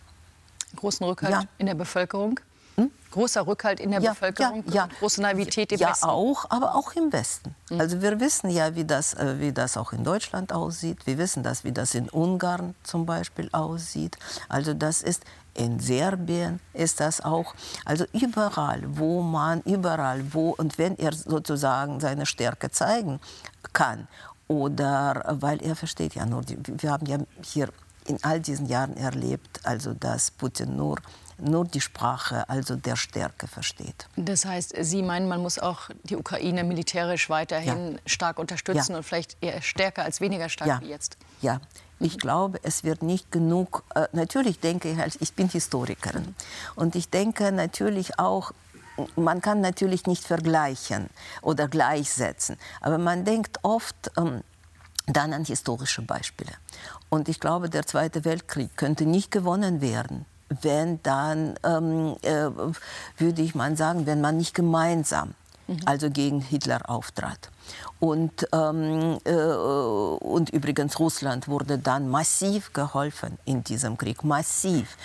Großen 0.77 1.05
Rückhalt 1.05 1.33
ja. 1.33 1.43
in 1.59 1.67
der 1.67 1.75
Bevölkerung? 1.75 2.39
Hm? 2.77 2.91
Großer 3.11 3.47
Rückhalt 3.47 3.81
in 3.81 3.91
der 3.91 4.01
ja, 4.01 4.11
Bevölkerung? 4.11 4.65
Ja, 4.67 4.75
ja. 4.75 4.89
Große 4.99 5.23
Naivität 5.23 5.71
im 5.73 5.79
ja, 5.79 5.91
Westen? 5.91 6.07
Ja, 6.07 6.13
auch, 6.13 6.51
aber 6.51 6.75
auch 6.75 6.93
im 6.93 7.13
Westen. 7.13 7.55
Mhm. 7.71 7.81
Also 7.81 8.03
wir 8.03 8.19
wissen 8.21 8.51
ja, 8.51 8.75
wie 8.75 8.85
das, 8.85 9.15
äh, 9.15 9.39
wie 9.39 9.53
das 9.53 9.77
auch 9.77 9.93
in 9.93 10.05
Deutschland 10.05 10.53
aussieht. 10.53 11.07
Wir 11.07 11.19
wissen 11.19 11.43
das, 11.43 11.65
wie 11.65 11.73
das 11.73 11.95
in 11.95 12.09
Ungarn 12.09 12.75
zum 12.83 13.07
Beispiel 13.07 13.49
aussieht. 13.53 14.17
Also 14.49 14.75
das 14.75 15.03
ist 15.03 15.25
in 15.55 15.81
Serbien 15.81 16.61
ist 16.73 17.01
das 17.01 17.21
auch. 17.21 17.55
Also 17.85 18.05
überall, 18.13 18.83
wo 18.87 19.23
man, 19.23 19.61
überall, 19.63 20.33
wo 20.33 20.51
und 20.51 20.79
wenn 20.79 20.99
er 20.99 21.13
sozusagen 21.13 22.01
seine 22.01 22.27
Stärke 22.27 22.71
zeigen 22.71 23.21
kann 23.73 24.09
oder 24.49 25.37
weil 25.41 25.63
er 25.63 25.77
versteht 25.77 26.15
ja 26.15 26.27
nur, 26.27 26.43
die, 26.43 26.59
wir 26.67 26.91
haben 26.91 27.07
ja 27.07 27.19
hier 27.43 27.69
in 28.07 28.23
all 28.23 28.41
diesen 28.41 28.67
Jahren 28.67 28.97
erlebt, 28.97 29.61
also 29.65 29.95
dass 29.95 30.31
Putin 30.31 30.77
nur 30.77 30.97
nur 31.39 31.65
die 31.65 31.81
Sprache, 31.81 32.49
also 32.49 32.77
der 32.77 32.97
Stärke 32.97 33.49
versteht. 33.49 34.07
Das 34.17 34.45
heißt, 34.45 34.75
Sie 34.81 35.03
meinen, 35.03 35.29
man 35.29 35.43
muss 35.43 35.59
auch 35.59 35.91
die 36.05 36.17
Ukraine 36.17 36.65
militärisch 36.65 37.29
weiterhin 37.29 37.95
ja. 37.95 37.99
stark 38.07 38.39
unterstützen 38.39 38.93
ja. 38.93 38.99
und 38.99 39.03
vielleicht 39.03 39.37
eher 39.41 39.61
stärker 39.63 40.05
als 40.05 40.21
weniger 40.21 40.49
stark 40.49 40.69
ja. 40.69 40.81
wie 40.81 40.89
jetzt? 40.89 41.17
Ja, 41.43 41.61
ich 42.01 42.19
glaube, 42.19 42.59
es 42.63 42.85
wird 42.85 43.03
nicht 43.03 43.31
genug, 43.31 43.85
äh, 43.95 44.07
natürlich 44.13 44.61
denke 44.61 44.91
ich, 44.91 44.99
halt, 44.99 45.17
ich 45.21 45.35
bin 45.35 45.49
Historikerin 45.49 46.35
und 46.75 46.97
ich 46.97 47.09
denke 47.11 47.53
natürlich 47.53 48.19
auch, 48.19 48.53
man 49.17 49.41
kann 49.41 49.61
natürlich 49.61 50.07
nicht 50.07 50.25
vergleichen 50.25 51.11
oder 51.43 51.69
gleichsetzen, 51.69 52.59
aber 52.81 52.99
man 52.99 53.25
denkt 53.25 53.59
oft 53.63 54.11
ähm, 54.17 54.43
dann 55.07 55.33
an 55.33 55.45
historische 55.45 56.03
Beispiele. 56.03 56.53
Und 57.09 57.29
ich 57.29 57.41
glaube, 57.41 57.69
der 57.69 57.87
Zweite 57.87 58.25
Weltkrieg 58.25 58.77
könnte 58.77 59.05
nicht 59.05 59.31
gewonnen 59.31 59.81
werden, 59.81 60.25
wenn 60.63 61.03
dann, 61.03 61.59
ähm, 61.65 62.17
äh, 62.23 62.51
würde 63.19 63.43
ich 63.43 63.55
mal 63.55 63.77
sagen, 63.77 64.07
wenn 64.07 64.21
man 64.21 64.37
nicht 64.37 64.55
gemeinsam, 64.55 65.35
mhm. 65.67 65.81
also 65.85 66.11
gegen 66.11 66.41
Hitler 66.41 66.89
auftrat. 66.89 67.51
Und, 68.01 68.47
ähm, 68.53 69.19
äh, 69.25 69.33
und 69.35 70.51
übrigens 70.51 70.99
Russland 70.99 71.49
wurde 71.49 71.79
dann 71.79 72.09
massiv 72.09 72.73
geholfen 72.73 73.39
in 73.45 73.65
diesem 73.65 73.97
Krieg, 73.97 74.25
massiv. 74.25 74.97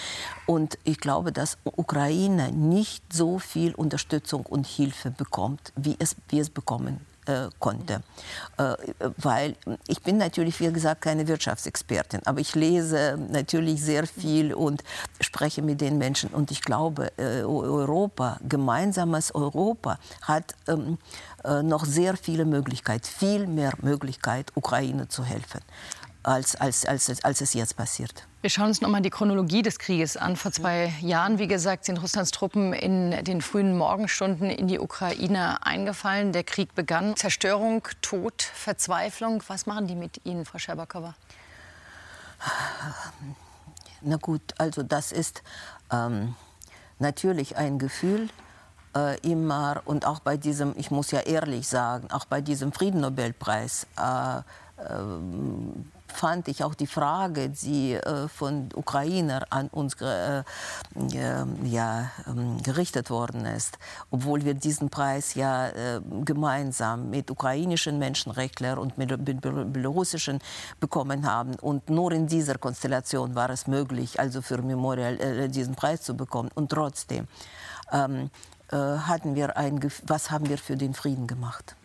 Und 0.46 0.78
ich 0.84 1.00
glaube, 1.00 1.32
dass 1.32 1.58
Ukraine 1.64 2.52
nicht 2.52 3.04
so 3.14 3.40
viel 3.40 3.74
Unterstützung 3.76 4.46
und 4.46 4.68
Hilfe 4.68 5.12
bekommt, 5.12 5.72
wie 5.76 5.96
es, 6.00 6.16
wie 6.30 6.40
es 6.40 6.50
bekommen 6.50 7.09
äh, 7.30 7.50
konnte. 7.60 8.02
Äh, 8.58 8.76
weil 9.18 9.56
ich 9.88 10.02
bin 10.02 10.18
natürlich, 10.18 10.60
wie 10.60 10.72
gesagt, 10.74 11.02
keine 11.02 11.28
Wirtschaftsexpertin, 11.28 12.22
aber 12.26 12.40
ich 12.40 12.56
lese 12.56 13.18
natürlich 13.32 13.82
sehr 13.84 14.08
viel 14.08 14.54
und 14.54 14.84
spreche 15.22 15.62
mit 15.62 15.80
den 15.80 15.98
Menschen. 15.98 16.32
Und 16.32 16.50
ich 16.50 16.62
glaube, 16.62 17.12
äh, 17.18 17.44
Europa, 17.44 18.38
gemeinsames 18.48 19.34
Europa, 19.34 20.00
hat 20.24 20.56
ähm, 20.68 20.98
äh, 21.44 21.62
noch 21.62 21.86
sehr 21.86 22.18
viele 22.18 22.46
Möglichkeiten, 22.46 23.06
viel 23.06 23.48
mehr 23.48 23.74
Möglichkeit, 23.82 24.52
Ukraine 24.56 25.08
zu 25.08 25.24
helfen, 25.24 25.62
als, 26.24 26.56
als, 26.56 26.86
als, 26.86 27.24
als 27.24 27.42
es 27.42 27.54
jetzt 27.54 27.76
passiert. 27.78 28.26
Wir 28.42 28.50
schauen 28.50 28.68
uns 28.68 28.82
noch 28.82 28.90
mal 28.90 29.02
die 29.02 29.10
Chronologie 29.10 29.62
des 29.62 29.80
Krieges 29.80 30.16
an. 30.16 30.36
Vor 30.36 30.52
zwei 30.52 30.94
Jahren, 31.02 31.40
wie 31.40 31.48
gesagt, 31.48 31.86
sind 31.86 32.02
Russlands 32.02 32.32
Truppen 32.32 32.74
in 32.74 33.24
den 33.24 33.42
frühen 33.42 33.78
Morgenstunden 33.78 34.50
in 34.50 34.68
die 34.68 34.80
Ukraine 34.80 35.66
eingefallen. 35.66 36.32
Der 36.32 36.44
Krieg 36.44 36.74
begann. 36.74 37.16
Zerstörung, 37.16 37.84
Tod, 38.02 38.42
Verzweiflung. 38.42 39.44
Was 39.48 39.66
machen 39.66 39.88
die 39.88 39.96
mit 39.96 40.26
Ihnen, 40.26 40.46
Frau 40.46 40.58
Scherbakowa? 40.58 41.16
Na 44.02 44.16
gut, 44.16 44.42
also 44.58 44.84
das 44.84 45.12
ist 45.12 45.44
ähm, 45.92 46.36
natürlich 47.00 47.58
ein 47.58 47.80
Gefühl, 47.80 48.30
äh, 48.96 49.20
immer 49.20 49.82
und 49.86 50.06
auch 50.06 50.20
bei 50.22 50.38
diesem, 50.38 50.74
ich 50.78 50.92
muss 50.92 51.12
ja 51.12 51.20
ehrlich 51.20 51.68
sagen, 51.68 52.10
auch 52.12 52.26
bei 52.26 52.40
diesem 52.40 52.72
Friedennobelpreis 52.72 53.88
äh, 53.98 54.38
äh, 54.38 54.44
fand 56.12 56.48
ich 56.48 56.64
auch 56.64 56.76
die 56.76 56.88
Frage, 56.88 57.50
die 57.50 57.94
äh, 57.94 58.28
von 58.28 58.70
Ukrainer 58.76 59.46
an 59.50 59.68
uns 59.70 59.96
äh, 60.02 60.44
ja, 61.64 62.12
ähm, 62.28 62.62
gerichtet 62.64 63.10
worden 63.10 63.46
ist, 63.46 63.78
obwohl 64.12 64.44
wir 64.44 64.54
diesen 64.54 64.90
Preis 64.90 65.36
ja 65.36 65.70
äh, 65.70 66.02
gemeinsam 66.26 67.10
mit 67.10 67.32
ukrainischen 67.32 68.00
Menschenrechtlern 68.00 68.78
und 68.78 68.98
mit, 68.98 69.10
mit 69.26 69.42
belarussischen 69.42 70.40
bekommen 70.80 71.26
haben. 71.26 71.56
Und 71.56 71.90
nur 71.90 72.12
in 72.12 72.28
dieser 72.28 72.58
Konstellation 72.58 73.36
war 73.36 73.50
es 73.50 73.68
möglich, 73.68 74.20
also 74.20 74.42
für 74.42 74.62
Memorial 74.62 75.20
äh, 75.20 75.50
diesen 75.50 75.76
Preis 75.76 76.02
zu 76.02 76.16
bekommen. 76.16 76.50
Und 76.56 76.70
trotzdem 76.70 77.28
ähm, 77.92 78.30
äh, 78.72 78.76
hatten 78.76 79.36
wir 79.36 79.58
ein, 79.58 79.80
was 80.06 80.32
haben 80.32 80.50
wir 80.50 80.58
für 80.58 80.76
den 80.76 80.94
Frieden 80.94 81.28
gemacht? 81.28 81.76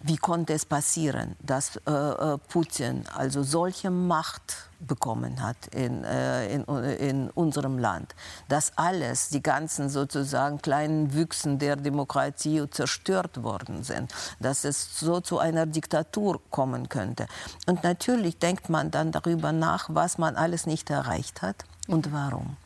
Wie 0.00 0.16
konnte 0.16 0.52
es 0.52 0.66
passieren, 0.66 1.36
dass 1.40 1.76
äh, 1.86 1.90
äh, 1.90 2.38
Putin 2.48 3.04
also 3.14 3.42
solche 3.42 3.90
Macht 3.90 4.68
bekommen 4.78 5.42
hat 5.42 5.56
in, 5.68 6.04
äh, 6.04 6.52
in, 6.52 6.64
in, 6.64 7.30
unserem 7.30 7.78
Land, 7.78 8.14
dass 8.48 8.72
alles, 8.76 9.30
die 9.30 9.42
ganzen 9.42 9.88
sozusagen 9.88 10.60
kleinen 10.60 11.14
Wüchsen 11.14 11.58
der 11.58 11.76
Demokratie 11.76 12.68
zerstört 12.70 13.42
worden 13.42 13.84
sind, 13.84 14.12
dass 14.38 14.64
es 14.64 15.00
so 15.00 15.20
zu 15.20 15.38
einer 15.38 15.64
Diktatur 15.64 16.40
kommen 16.50 16.90
könnte. 16.90 17.26
Und 17.66 17.82
natürlich 17.82 18.38
denkt 18.38 18.68
man 18.68 18.90
dann 18.90 19.12
darüber 19.12 19.52
nach, 19.52 19.88
was 19.88 20.18
man 20.18 20.36
alles 20.36 20.66
nicht 20.66 20.90
erreicht 20.90 21.40
hat 21.40 21.64
und 21.88 22.12
warum. 22.12 22.56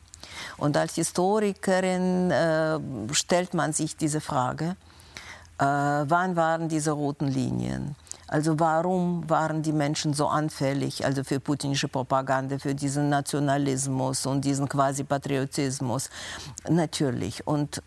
Und 0.57 0.77
als 0.77 0.97
Historikerin 0.97 2.31
äh, 2.31 2.79
stellt 3.13 3.55
man 3.55 3.73
sich 3.73 3.97
diese 3.97 4.21
Frage, 4.21 4.77
wann 5.65 6.37
waren 6.37 6.69
diese 6.69 6.93
roten 6.93 7.29
Linien? 7.29 7.95
Also 8.31 8.61
warum 8.61 9.29
waren 9.29 9.63
die 9.63 9.73
Menschen 9.73 10.15
so 10.15 10.29
anfällig 10.29 11.05
also 11.05 11.25
für 11.25 11.41
putinische 11.41 11.89
Propaganda, 11.89 12.59
für 12.59 12.77
diesen 12.77 13.09
Nationalismus 13.09 14.25
und 14.25 14.45
diesen 14.45 14.69
quasi 14.69 15.03
Patriotismus? 15.03 16.11
Natürlich. 16.69 17.45
Und 17.47 17.83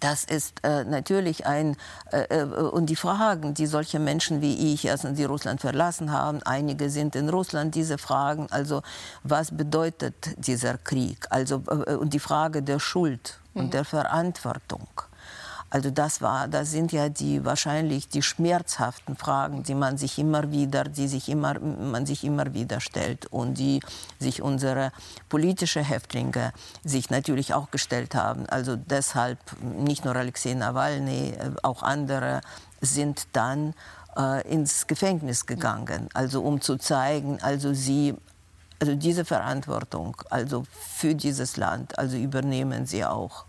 das 0.00 0.24
ist 0.24 0.62
äh, 0.64 0.84
natürlich 0.84 1.46
ein, 1.46 1.76
äh, 2.12 2.24
äh, 2.24 2.42
und 2.42 2.90
die 2.90 2.96
Fragen, 2.96 3.54
die 3.54 3.66
solche 3.66 3.98
Menschen 3.98 4.42
wie 4.42 4.74
ich, 4.74 4.90
also 4.90 5.12
die 5.12 5.24
Russland 5.24 5.62
verlassen 5.62 6.12
haben, 6.12 6.42
einige 6.42 6.90
sind 6.90 7.16
in 7.16 7.30
Russland, 7.30 7.74
diese 7.74 7.96
Fragen, 7.96 8.48
also 8.50 8.82
was 9.22 9.50
bedeutet 9.50 10.14
dieser 10.36 10.76
Krieg? 10.76 11.26
Also, 11.30 11.62
äh, 11.68 11.94
und 11.94 12.12
die 12.12 12.18
Frage 12.18 12.62
der 12.62 12.80
Schuld 12.80 13.38
mhm. 13.54 13.62
und 13.62 13.74
der 13.74 13.86
Verantwortung. 13.86 14.88
Also 15.70 15.90
das 15.90 16.22
war, 16.22 16.48
das 16.48 16.70
sind 16.70 16.92
ja 16.92 17.10
die 17.10 17.44
wahrscheinlich 17.44 18.08
die 18.08 18.22
schmerzhaften 18.22 19.16
Fragen, 19.16 19.62
die 19.64 19.74
man 19.74 19.98
sich 19.98 20.18
immer 20.18 20.50
wieder, 20.50 20.84
die 20.84 21.08
sich 21.08 21.28
immer, 21.28 21.58
man 21.60 22.06
sich 22.06 22.24
immer 22.24 22.54
wieder 22.54 22.80
stellt 22.80 23.26
und 23.26 23.58
die 23.58 23.80
sich 24.18 24.40
unsere 24.40 24.92
politische 25.28 25.82
Häftlinge 25.82 26.52
sich 26.84 27.10
natürlich 27.10 27.52
auch 27.52 27.70
gestellt 27.70 28.14
haben. 28.14 28.46
Also 28.46 28.76
deshalb 28.76 29.38
nicht 29.62 30.04
nur 30.06 30.16
Alexei 30.16 30.54
Nawalny, 30.54 31.30
äh, 31.30 31.50
auch 31.62 31.82
andere 31.82 32.40
sind 32.80 33.26
dann 33.32 33.74
äh, 34.16 34.48
ins 34.50 34.86
Gefängnis 34.86 35.44
gegangen, 35.44 36.08
also 36.14 36.42
um 36.42 36.62
zu 36.62 36.76
zeigen, 36.76 37.42
also 37.42 37.74
sie 37.74 38.14
also 38.80 38.94
diese 38.94 39.24
Verantwortung 39.24 40.16
also 40.30 40.64
für 40.70 41.14
dieses 41.14 41.56
Land, 41.56 41.98
also 41.98 42.16
übernehmen 42.16 42.86
sie 42.86 43.04
auch. 43.04 43.47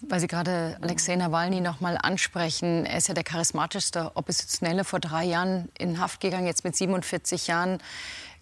Weil 0.00 0.20
Sie 0.20 0.28
gerade 0.28 0.76
Alexei 0.80 1.16
Nawalny 1.16 1.60
noch 1.60 1.80
mal 1.80 1.98
ansprechen, 2.00 2.86
er 2.86 2.98
ist 2.98 3.08
ja 3.08 3.14
der 3.14 3.24
charismatischste 3.24 4.12
Oppositionelle 4.14 4.84
vor 4.84 5.00
drei 5.00 5.24
Jahren 5.24 5.68
in 5.76 5.98
Haft 5.98 6.20
gegangen, 6.20 6.46
jetzt 6.46 6.64
mit 6.64 6.76
47 6.76 7.48
Jahren 7.48 7.78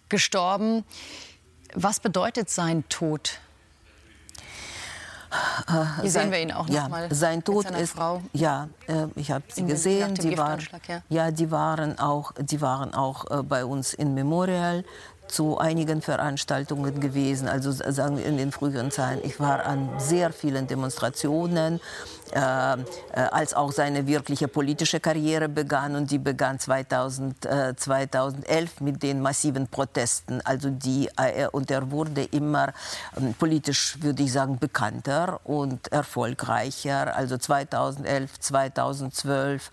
gestorben. 0.07 0.83
Was 1.73 1.99
bedeutet 1.99 2.49
sein 2.49 2.87
Tod? 2.89 3.39
Hier 6.01 6.09
sehen 6.09 6.31
wir 6.31 6.39
ihn 6.39 6.51
auch 6.51 6.69
ja, 6.69 6.83
noch 6.83 6.89
mal. 6.89 7.13
Sein 7.13 7.43
Tod 7.43 7.69
ist 7.71 7.91
Frau. 7.91 8.21
ja, 8.33 8.69
äh, 8.87 9.07
ich 9.15 9.31
habe 9.31 9.43
sie 9.49 9.65
gesehen. 9.65 10.15
Die 10.15 10.37
waren, 10.37 10.59
ja. 10.87 11.01
ja. 11.09 11.31
die 11.31 11.51
waren 11.51 11.99
auch, 11.99 12.31
die 12.39 12.61
waren 12.61 12.93
auch 12.93 13.29
äh, 13.29 13.43
bei 13.43 13.65
uns 13.65 13.93
in 13.93 14.13
Memorial 14.13 14.85
zu 15.27 15.57
einigen 15.57 16.01
Veranstaltungen 16.01 16.99
gewesen, 16.99 17.47
also 17.47 17.71
sagen 17.71 18.17
wir 18.17 18.25
in 18.25 18.37
den 18.37 18.51
früheren 18.51 18.91
Zeiten. 18.91 19.25
Ich 19.25 19.39
war 19.39 19.65
an 19.65 19.89
sehr 19.97 20.31
vielen 20.31 20.67
Demonstrationen 20.67 21.79
als 22.33 23.53
auch 23.53 23.71
seine 23.71 24.07
wirkliche 24.07 24.47
politische 24.47 24.99
Karriere 24.99 25.49
begann. 25.49 25.95
Und 25.95 26.11
die 26.11 26.17
begann 26.17 26.59
2000, 26.59 27.45
äh, 27.45 27.75
2011 27.75 28.81
mit 28.81 29.03
den 29.03 29.21
massiven 29.21 29.67
Protesten. 29.67 30.41
Also 30.41 30.69
die, 30.69 31.09
äh, 31.17 31.47
und 31.51 31.71
er 31.71 31.91
wurde 31.91 32.23
immer 32.23 32.73
ähm, 33.15 33.33
politisch, 33.33 33.97
würde 34.01 34.23
ich 34.23 34.31
sagen, 34.31 34.59
bekannter 34.59 35.39
und 35.43 35.91
erfolgreicher. 35.91 37.15
Also 37.15 37.37
2011, 37.37 38.39
2012, 38.39 39.71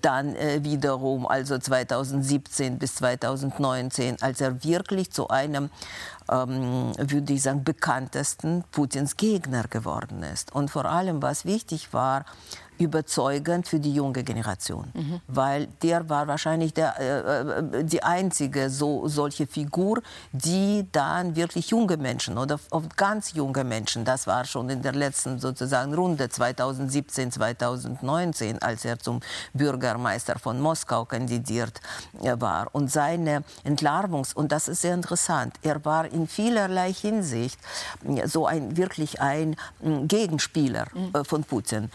dann 0.00 0.34
äh, 0.36 0.62
wiederum, 0.62 1.26
also 1.26 1.58
2017 1.58 2.78
bis 2.78 2.96
2019, 2.96 4.22
als 4.22 4.40
er 4.40 4.64
wirklich 4.64 5.10
zu 5.10 5.28
einem 5.28 5.70
ähm, 6.32 6.92
würde 6.96 7.32
ich 7.32 7.42
sagen, 7.42 7.64
bekanntesten 7.64 8.64
Putins 8.70 9.16
Gegner 9.16 9.64
geworden 9.68 10.22
ist. 10.22 10.54
Und 10.54 10.70
vor 10.70 10.86
allem, 10.86 11.20
was 11.22 11.44
wichtig 11.44 11.92
war, 11.92 12.24
überzeugend 12.82 13.68
für 13.68 13.78
die 13.78 13.94
junge 13.94 14.22
Generation, 14.24 14.90
mhm. 14.92 15.20
weil 15.28 15.68
der 15.82 16.08
war 16.08 16.26
wahrscheinlich 16.26 16.74
der, 16.74 16.98
äh, 16.98 17.78
äh, 17.80 17.84
die 17.84 18.02
einzige 18.02 18.70
so, 18.70 19.08
solche 19.08 19.46
Figur, 19.46 20.02
die 20.32 20.86
dann 20.92 21.36
wirklich 21.36 21.70
junge 21.70 21.96
Menschen 21.96 22.38
oder 22.38 22.58
ganz 22.96 23.32
junge 23.32 23.64
Menschen, 23.64 24.04
das 24.04 24.26
war 24.26 24.44
schon 24.44 24.68
in 24.68 24.82
der 24.82 24.92
letzten 24.92 25.38
sozusagen 25.38 25.94
Runde 25.94 26.28
2017, 26.28 27.32
2019, 27.32 28.60
als 28.60 28.84
er 28.84 28.98
zum 28.98 29.20
Bürgermeister 29.52 30.38
von 30.38 30.60
Moskau 30.60 31.04
kandidiert 31.04 31.80
äh, 32.22 32.34
war 32.38 32.68
und 32.72 32.90
seine 32.90 33.44
Entlarvungs 33.64 34.34
und 34.34 34.52
das 34.52 34.68
ist 34.68 34.82
sehr 34.82 34.94
interessant, 34.94 35.54
er 35.62 35.84
war 35.84 36.06
in 36.06 36.26
vielerlei 36.26 36.92
Hinsicht 36.92 37.58
äh, 38.04 38.26
so 38.26 38.46
ein 38.46 38.76
wirklich 38.76 39.20
ein 39.20 39.56
Gegenspieler 40.08 40.86
mhm. 40.94 41.24
von 41.24 41.44
Putin 41.44 41.90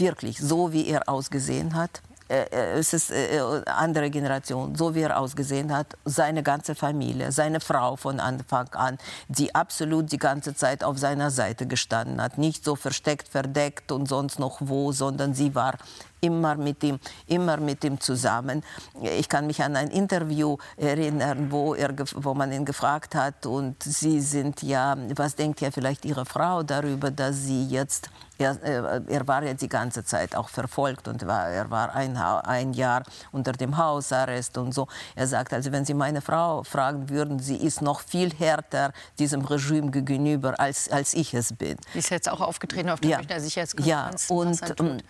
wirklich 0.00 0.38
so, 0.38 0.72
wie 0.72 0.88
er 0.88 1.08
ausgesehen 1.08 1.74
hat. 1.74 2.02
Äh, 2.30 2.44
äh, 2.52 2.78
es 2.78 2.92
ist 2.92 3.10
eine 3.10 3.64
äh, 3.66 3.70
andere 3.70 4.08
Generation, 4.08 4.76
so 4.76 4.94
wie 4.94 5.00
er 5.00 5.18
ausgesehen 5.18 5.74
hat, 5.76 5.96
seine 6.04 6.44
ganze 6.44 6.76
Familie, 6.76 7.32
seine 7.32 7.58
Frau 7.58 7.96
von 7.96 8.20
Anfang 8.20 8.68
an, 8.74 8.98
die 9.26 9.52
absolut 9.52 10.12
die 10.12 10.16
ganze 10.16 10.54
Zeit 10.54 10.84
auf 10.84 10.96
seiner 10.96 11.32
Seite 11.32 11.66
gestanden 11.66 12.22
hat, 12.22 12.38
nicht 12.38 12.64
so 12.64 12.76
versteckt, 12.76 13.26
verdeckt 13.26 13.90
und 13.90 14.06
sonst 14.06 14.38
noch 14.38 14.58
wo, 14.60 14.92
sondern 14.92 15.34
sie 15.34 15.56
war 15.56 15.74
immer 16.20 16.54
mit 16.54 16.84
ihm, 16.84 17.00
immer 17.26 17.56
mit 17.56 17.82
ihm 17.82 17.98
zusammen. 17.98 18.62
Ich 19.02 19.28
kann 19.28 19.48
mich 19.48 19.62
an 19.64 19.74
ein 19.74 19.88
Interview 19.88 20.56
erinnern, 20.76 21.50
wo, 21.50 21.74
er, 21.74 21.94
wo 22.14 22.34
man 22.34 22.52
ihn 22.52 22.64
gefragt 22.64 23.16
hat, 23.16 23.44
und 23.46 23.82
Sie 23.82 24.20
sind 24.20 24.62
ja, 24.62 24.96
was 25.16 25.34
denkt 25.34 25.60
ja 25.62 25.72
vielleicht 25.72 26.04
Ihre 26.04 26.26
Frau 26.26 26.62
darüber, 26.62 27.10
dass 27.10 27.42
Sie 27.42 27.66
jetzt 27.66 28.10
er, 28.40 28.62
äh, 28.62 29.00
er, 29.06 29.28
war 29.28 29.42
ja 29.42 29.54
die 29.54 29.68
ganze 29.68 30.04
Zeit 30.04 30.34
auch 30.34 30.48
verfolgt 30.48 31.08
und 31.08 31.26
war, 31.26 31.48
er 31.48 31.70
war 31.70 31.94
ein, 31.94 32.16
ein, 32.16 32.72
Jahr 32.72 33.02
unter 33.32 33.52
dem 33.52 33.76
Hausarrest 33.76 34.58
und 34.58 34.72
so. 34.72 34.88
Er 35.14 35.26
sagt, 35.26 35.52
also 35.52 35.72
wenn 35.72 35.84
Sie 35.84 35.94
meine 35.94 36.20
Frau 36.20 36.62
fragen 36.62 37.08
würden, 37.08 37.38
sie 37.38 37.56
ist 37.56 37.82
noch 37.82 38.00
viel 38.00 38.32
härter 38.32 38.92
diesem 39.18 39.44
Regime 39.44 39.90
gegenüber, 39.90 40.58
als, 40.58 40.88
als 40.90 41.14
ich 41.14 41.34
es 41.34 41.52
bin. 41.52 41.76
Die 41.94 41.98
ist 41.98 42.10
jetzt 42.10 42.30
auch 42.30 42.40
aufgetreten 42.40 42.90
auf 42.90 43.00
der 43.00 43.22
ja. 43.22 43.40
Sicherheitskonferenz. 43.40 44.28
Ja, 44.28 44.74
und 44.78 45.04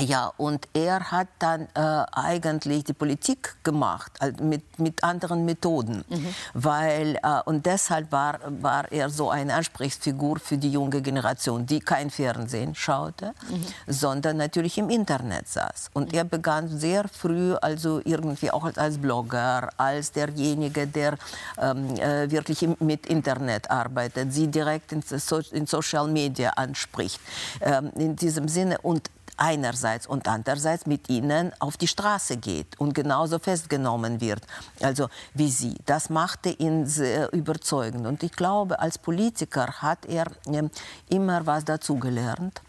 ja, 0.00 0.32
und 0.36 0.68
er 0.74 1.10
hat 1.10 1.28
dann 1.38 1.62
äh, 1.74 2.04
eigentlich 2.12 2.84
die 2.84 2.92
Politik 2.92 3.56
gemacht 3.64 4.12
also 4.20 4.44
mit, 4.44 4.78
mit 4.78 5.02
anderen 5.02 5.44
Methoden, 5.44 6.04
mhm. 6.08 6.34
weil 6.54 7.16
äh, 7.16 7.40
und 7.44 7.66
deshalb 7.66 8.12
war, 8.12 8.38
war 8.60 8.90
er 8.92 9.10
so 9.10 9.30
eine 9.30 9.54
Ansprechfigur 9.54 10.38
für 10.38 10.56
die 10.56 10.70
junge 10.70 11.02
Generation, 11.02 11.66
die 11.66 11.80
kein 11.80 12.10
Fernsehen 12.10 12.74
schaute, 12.74 13.34
mhm. 13.50 13.64
sondern 13.86 14.36
natürlich 14.36 14.78
im 14.78 14.88
Internet 14.90 15.48
saß. 15.48 15.90
Und 15.94 16.12
mhm. 16.12 16.18
er 16.18 16.24
begann 16.24 16.68
sehr 16.68 17.08
früh, 17.08 17.54
also 17.54 18.00
irgendwie 18.04 18.50
auch 18.50 18.70
als 18.76 18.98
Blogger, 18.98 19.70
als 19.76 20.12
derjenige, 20.12 20.86
der 20.86 21.16
ähm, 21.58 21.96
äh, 21.96 22.30
wirklich 22.30 22.68
mit 22.80 23.06
Internet 23.06 23.70
arbeitet, 23.70 24.32
sie 24.32 24.48
direkt 24.48 24.92
in, 24.92 25.02
so 25.02 25.40
in 25.50 25.66
Social 25.66 26.08
Media 26.08 26.50
anspricht. 26.50 27.20
Ähm, 27.60 27.90
in 27.96 28.14
diesem 28.16 28.48
Sinne 28.48 28.78
und 28.78 29.10
einerseits 29.38 30.06
und 30.06 30.28
andererseits 30.28 30.86
mit 30.86 31.08
ihnen 31.08 31.52
auf 31.60 31.76
die 31.76 31.88
Straße 31.88 32.36
geht 32.36 32.78
und 32.78 32.94
genauso 32.94 33.38
festgenommen 33.38 34.20
wird, 34.20 34.42
also 34.80 35.08
wie 35.34 35.50
sie. 35.50 35.76
Das 35.86 36.10
machte 36.10 36.50
ihn 36.50 36.86
sehr 36.86 37.32
überzeugend. 37.32 38.06
Und 38.06 38.22
ich 38.22 38.32
glaube, 38.32 38.78
als 38.80 38.98
Politiker 38.98 39.66
hat 39.80 40.04
er 40.06 40.26
äh, 40.46 40.68
immer 41.08 41.46
was 41.46 41.64
dazugelernt, 41.64 42.60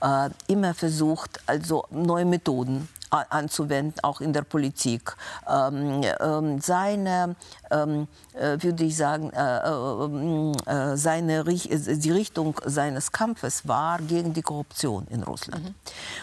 äh, 0.00 0.30
immer 0.46 0.74
versucht, 0.74 1.40
also 1.46 1.84
neue 1.90 2.24
Methoden 2.24 2.88
anzuwenden, 3.12 4.02
auch 4.02 4.20
in 4.20 4.32
der 4.32 4.42
Politik. 4.42 5.14
Ähm, 5.48 6.02
ähm, 6.20 6.60
seine, 6.60 7.36
ähm, 7.70 8.08
äh, 8.34 8.56
würde 8.62 8.84
ich 8.84 8.96
sagen, 8.96 9.30
äh, 9.30 10.92
äh, 10.92 10.96
seine, 10.96 11.44
die 11.44 12.10
Richtung 12.10 12.58
seines 12.64 13.12
Kampfes 13.12 13.68
war 13.68 13.98
gegen 13.98 14.32
die 14.32 14.42
Korruption 14.42 15.06
in 15.10 15.22
Russland. 15.22 15.64
Mhm. 15.64 15.74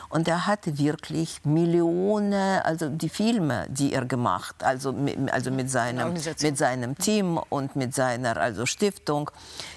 Und 0.09 0.27
er 0.27 0.47
hatte 0.47 0.77
wirklich 0.77 1.41
Millionen, 1.43 2.61
also 2.63 2.89
die 2.89 3.09
Filme, 3.09 3.67
die 3.69 3.93
er 3.93 4.05
gemacht, 4.05 4.63
also, 4.63 4.93
also 5.31 5.51
mit, 5.51 5.69
seinem, 5.69 6.13
mit 6.13 6.57
seinem 6.57 6.97
Team 6.97 7.39
und 7.49 7.75
mit 7.75 7.93
seiner 7.93 8.37
also 8.37 8.65
Stiftung, 8.65 9.29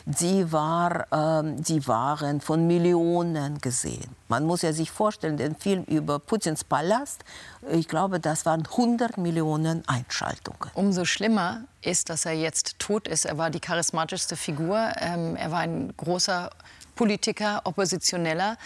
die, 0.06 0.50
war, 0.50 1.06
die 1.42 1.86
waren 1.86 2.40
von 2.40 2.66
Millionen 2.66 3.58
gesehen. 3.58 4.16
Man 4.32 4.46
muss 4.46 4.62
ja 4.62 4.72
sich 4.72 4.90
vorstellen, 4.90 5.36
den 5.36 5.54
Film 5.56 5.84
über 5.84 6.18
Putins 6.18 6.64
Palast, 6.64 7.22
ich 7.70 7.86
glaube, 7.86 8.18
das 8.18 8.46
waren 8.46 8.64
100 8.64 9.18
Millionen 9.18 9.86
Einschaltungen. 9.86 10.70
Umso 10.72 11.04
schlimmer 11.04 11.64
ist, 11.82 12.08
dass 12.08 12.24
er 12.24 12.32
jetzt 12.32 12.78
tot 12.78 13.08
ist. 13.08 13.26
Er 13.26 13.36
war 13.36 13.50
die 13.50 13.60
charismatischste 13.60 14.36
Figur. 14.36 14.90
Ähm, 14.98 15.36
er 15.36 15.50
war 15.50 15.58
ein 15.58 15.92
großer 15.98 16.48
Politiker, 16.94 17.60
Oppositioneller. 17.64 18.56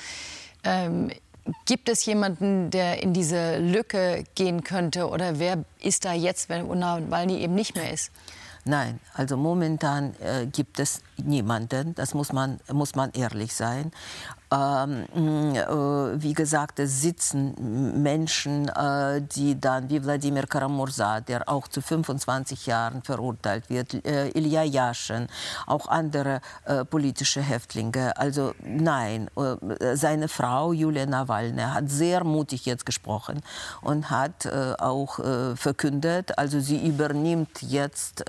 Ähm, 0.63 1.11
Gibt 1.65 1.89
es 1.89 2.07
jemanden, 2.07 2.71
der 2.71 3.03
in 3.03 3.13
diese 3.13 3.59
Lücke 3.59 4.23
gehen 4.37 4.63
könnte? 4.63 5.09
Oder 5.09 5.41
wer 5.41 5.65
ist 5.81 6.05
da 6.05 6.13
jetzt, 6.13 6.49
wenn 6.49 6.69
Nawalny 6.79 7.39
eben 7.39 7.57
nicht 7.57 7.75
mehr 7.75 7.93
ist? 7.93 8.13
Nein, 8.69 8.99
also 9.15 9.37
momentan 9.37 10.17
äh, 10.21 10.47
gibt 10.47 10.81
es 10.81 11.01
niemanden, 11.17 11.95
das 11.95 12.15
muss 12.15 12.33
man, 12.33 12.59
muss 12.73 12.97
man 12.97 13.13
ehrlich 13.13 13.55
sein. 13.55 13.93
Ähm, 14.53 15.07
äh, 15.13 16.23
wie 16.23 16.33
gesagt, 16.33 16.79
es 16.79 17.01
sitzen 17.03 18.03
Menschen, 18.03 18.69
äh, 18.69 19.21
die 19.23 19.61
dann, 19.61 19.91
wie 19.91 20.03
Wladimir 20.05 20.47
Karamursa, 20.47 21.21
der 21.21 21.49
auch 21.49 21.69
zu 21.69 21.81
25 21.81 22.67
Jahren 22.67 23.03
verurteilt 23.03 23.69
wird, 23.69 23.95
äh, 24.07 24.29
Ilya 24.29 24.63
Yashin, 24.63 25.27
auch 25.67 25.89
andere 25.89 26.41
politische 26.91 27.41
Häftlinge. 27.41 28.17
Also 28.17 28.53
nein, 28.63 29.31
seine 29.95 30.29
Frau 30.29 30.73
Julia 30.73 31.07
Nawalny 31.07 31.63
hat 31.63 31.89
sehr 31.89 32.25
mutig 32.25 32.67
jetzt 32.67 32.87
gesprochen 32.87 33.41
und 33.83 34.11
hat 34.11 34.47
auch 34.79 35.19
verkündet, 35.55 36.39
also 36.39 36.61
sie 36.61 36.87
übernimmt 36.87 37.63
jetzt 37.63 38.25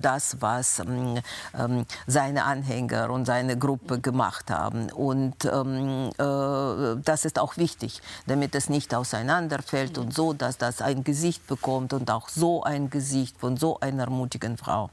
das, 0.00 0.36
was 0.40 0.80
ähm, 0.80 1.20
ähm, 1.58 1.84
seine 2.06 2.44
Anhänger 2.44 3.10
und 3.10 3.26
seine 3.26 3.56
Gruppe 3.56 4.00
gemacht 4.00 4.50
haben. 4.50 4.90
Und 4.90 5.44
ähm, 5.52 6.10
äh, 6.18 7.02
das 7.04 7.24
ist 7.24 7.38
auch 7.38 7.56
wichtig, 7.56 8.00
damit 8.26 8.54
es 8.54 8.68
nicht 8.68 8.94
auseinanderfällt 8.94 9.98
und 9.98 10.14
so, 10.14 10.32
dass 10.32 10.58
das 10.58 10.80
ein 10.80 11.04
Gesicht 11.04 11.46
bekommt 11.46 11.92
und 11.92 12.10
auch 12.10 12.28
so 12.28 12.62
ein 12.62 12.90
Gesicht 12.90 13.36
von 13.38 13.56
so 13.56 13.78
einer 13.80 14.08
mutigen 14.08 14.56
Frau. 14.56 14.90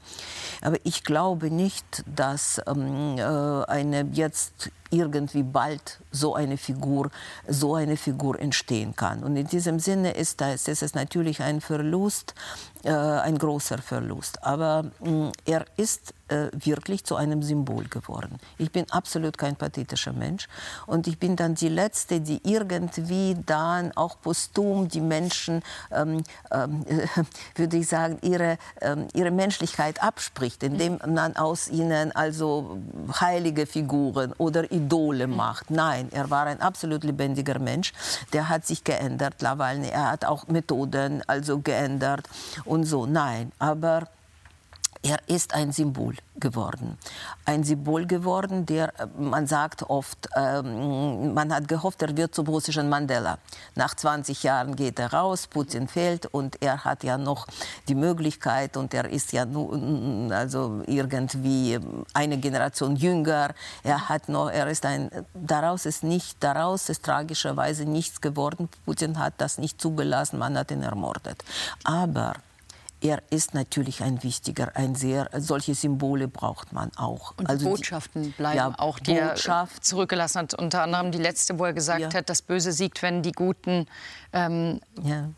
Aber 0.60 0.76
ich 0.84 1.04
glaube 1.04 1.50
nicht, 1.50 2.04
dass 2.06 2.60
ähm, 2.66 3.16
äh, 3.18 3.22
eine 3.22 4.08
jetzt 4.12 4.70
irgendwie 4.90 5.42
bald 5.42 6.00
so 6.10 6.34
eine 6.34 6.56
Figur, 6.56 7.10
so 7.48 7.74
eine 7.74 7.96
Figur 7.96 8.38
entstehen 8.38 8.96
kann. 8.96 9.22
Und 9.22 9.36
in 9.36 9.46
diesem 9.46 9.78
Sinne 9.78 10.12
ist 10.12 10.40
das, 10.40 10.68
ist 10.68 10.82
es 10.82 10.94
natürlich 10.94 11.42
ein 11.42 11.60
Verlust, 11.60 12.34
äh, 12.84 12.90
ein 12.90 13.38
großer 13.38 13.78
Verlust. 13.78 14.42
Aber 14.42 14.84
mh, 15.00 15.10
mm, 15.10 15.32
er 15.44 15.64
ist 15.76 16.14
äh, 16.30 16.48
wirklich 16.52 17.04
zu 17.04 17.16
einem 17.16 17.42
Symbol 17.42 17.84
geworden. 17.88 18.38
Ich 18.56 18.70
bin 18.70 18.86
absolut 18.90 19.36
kein 19.36 19.56
pathetischer 19.56 20.12
Mensch 20.12 20.46
und 20.86 21.06
ich 21.06 21.18
bin 21.18 21.36
dann 21.36 21.54
die 21.54 21.68
Letzte, 21.68 22.20
die 22.20 22.40
irgendwie 22.44 23.36
dann 23.46 23.92
auch 23.96 24.20
posthum 24.20 24.88
die 24.88 25.00
Menschen, 25.00 25.62
ähm, 25.90 26.22
ähm, 26.50 26.84
würde 27.56 27.76
ich 27.76 27.88
sagen, 27.88 28.18
ihre, 28.22 28.58
ähm, 28.80 29.08
ihre 29.12 29.30
Menschlichkeit 29.30 30.02
abspricht, 30.02 30.62
indem 30.62 30.98
man 31.06 31.36
aus 31.36 31.68
ihnen 31.68 32.12
also 32.12 32.78
heilige 33.20 33.66
Figuren 33.66 34.32
oder 34.38 34.70
Idole 34.80 35.26
macht. 35.26 35.70
Nein, 35.70 36.08
er 36.10 36.30
war 36.30 36.46
ein 36.46 36.60
absolut 36.60 37.04
lebendiger 37.04 37.58
Mensch. 37.58 37.92
Der 38.32 38.48
hat 38.48 38.66
sich 38.66 38.84
geändert, 38.84 39.42
Nawalny. 39.42 39.88
Er 39.88 40.10
hat 40.10 40.24
auch 40.24 40.48
Methoden 40.48 41.22
also 41.26 41.58
geändert 41.58 42.28
und 42.64 42.84
so. 42.84 43.06
Nein, 43.06 43.52
aber 43.58 44.08
er 45.02 45.18
ist 45.28 45.54
ein 45.54 45.72
Symbol 45.72 46.14
geworden. 46.38 46.98
Ein 47.44 47.64
Symbol 47.64 48.06
geworden, 48.06 48.66
der, 48.66 48.88
äh, 48.98 49.06
man 49.18 49.46
sagt 49.46 49.82
oft, 49.88 50.28
ähm, 50.36 51.32
man 51.32 51.54
hat 51.54 51.68
gehofft, 51.68 52.02
er 52.02 52.16
wird 52.16 52.34
zum 52.34 52.46
russischen 52.46 52.88
Mandela. 52.88 53.38
Nach 53.74 53.94
20 53.94 54.42
Jahren 54.42 54.76
geht 54.76 54.98
er 54.98 55.12
raus, 55.12 55.46
Putin 55.46 55.88
fällt 55.88 56.26
und 56.26 56.60
er 56.62 56.84
hat 56.84 57.02
ja 57.02 57.16
noch 57.16 57.46
die 57.88 57.94
Möglichkeit 57.94 58.76
und 58.76 58.92
er 58.92 59.08
ist 59.08 59.32
ja 59.32 59.44
nur, 59.44 59.72
also 60.32 60.82
irgendwie 60.86 61.78
eine 62.12 62.38
Generation 62.38 62.96
jünger. 62.96 63.54
Er 63.82 64.08
hat 64.08 64.28
noch, 64.28 64.50
er 64.50 64.66
ist 64.68 64.84
ein, 64.84 65.10
daraus 65.34 65.86
ist 65.86 66.02
nicht, 66.02 66.36
daraus 66.40 66.88
ist 66.88 67.04
tragischerweise 67.04 67.84
nichts 67.84 68.20
geworden. 68.20 68.68
Putin 68.84 69.18
hat 69.18 69.34
das 69.38 69.58
nicht 69.58 69.80
zugelassen, 69.80 70.38
man 70.38 70.58
hat 70.58 70.70
ihn 70.70 70.82
ermordet. 70.82 71.42
Aber 71.84 72.34
er 73.00 73.22
ist 73.30 73.54
natürlich 73.54 74.02
ein 74.02 74.22
wichtiger, 74.22 74.76
ein 74.76 74.94
sehr, 74.94 75.30
solche 75.38 75.74
Symbole 75.74 76.28
braucht 76.28 76.72
man 76.72 76.90
auch. 76.96 77.34
Und 77.36 77.48
also 77.48 77.68
Botschaften 77.68 78.22
die, 78.24 78.28
bleiben 78.30 78.56
ja, 78.56 78.74
auch, 78.76 78.98
die 78.98 79.14
Botschaft, 79.14 79.78
er 79.78 79.82
zurückgelassen 79.82 80.40
hat. 80.40 80.54
Unter 80.54 80.82
anderem 80.82 81.10
die 81.10 81.18
letzte, 81.18 81.58
wo 81.58 81.64
er 81.64 81.72
gesagt 81.72 82.00
ja. 82.00 82.12
hat, 82.12 82.28
das 82.28 82.42
Böse 82.42 82.72
siegt, 82.72 83.02
wenn 83.02 83.22
die 83.22 83.32
Guten 83.32 83.86
ähm, 84.32 84.80
ja. 85.02 85.28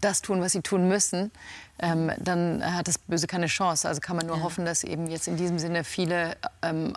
das 0.00 0.22
tun, 0.22 0.40
was 0.40 0.52
sie 0.52 0.62
tun 0.62 0.86
müssen. 0.86 1.32
Ähm, 1.78 2.12
dann 2.18 2.62
hat 2.64 2.88
das 2.88 2.98
Böse 2.98 3.26
keine 3.26 3.46
Chance. 3.46 3.88
Also 3.88 4.00
kann 4.00 4.16
man 4.16 4.26
nur 4.26 4.42
hoffen, 4.42 4.64
dass 4.64 4.84
eben 4.84 5.08
jetzt 5.08 5.26
in 5.26 5.36
diesem 5.36 5.58
Sinne 5.58 5.82
viele 5.82 6.36
ähm, 6.62 6.96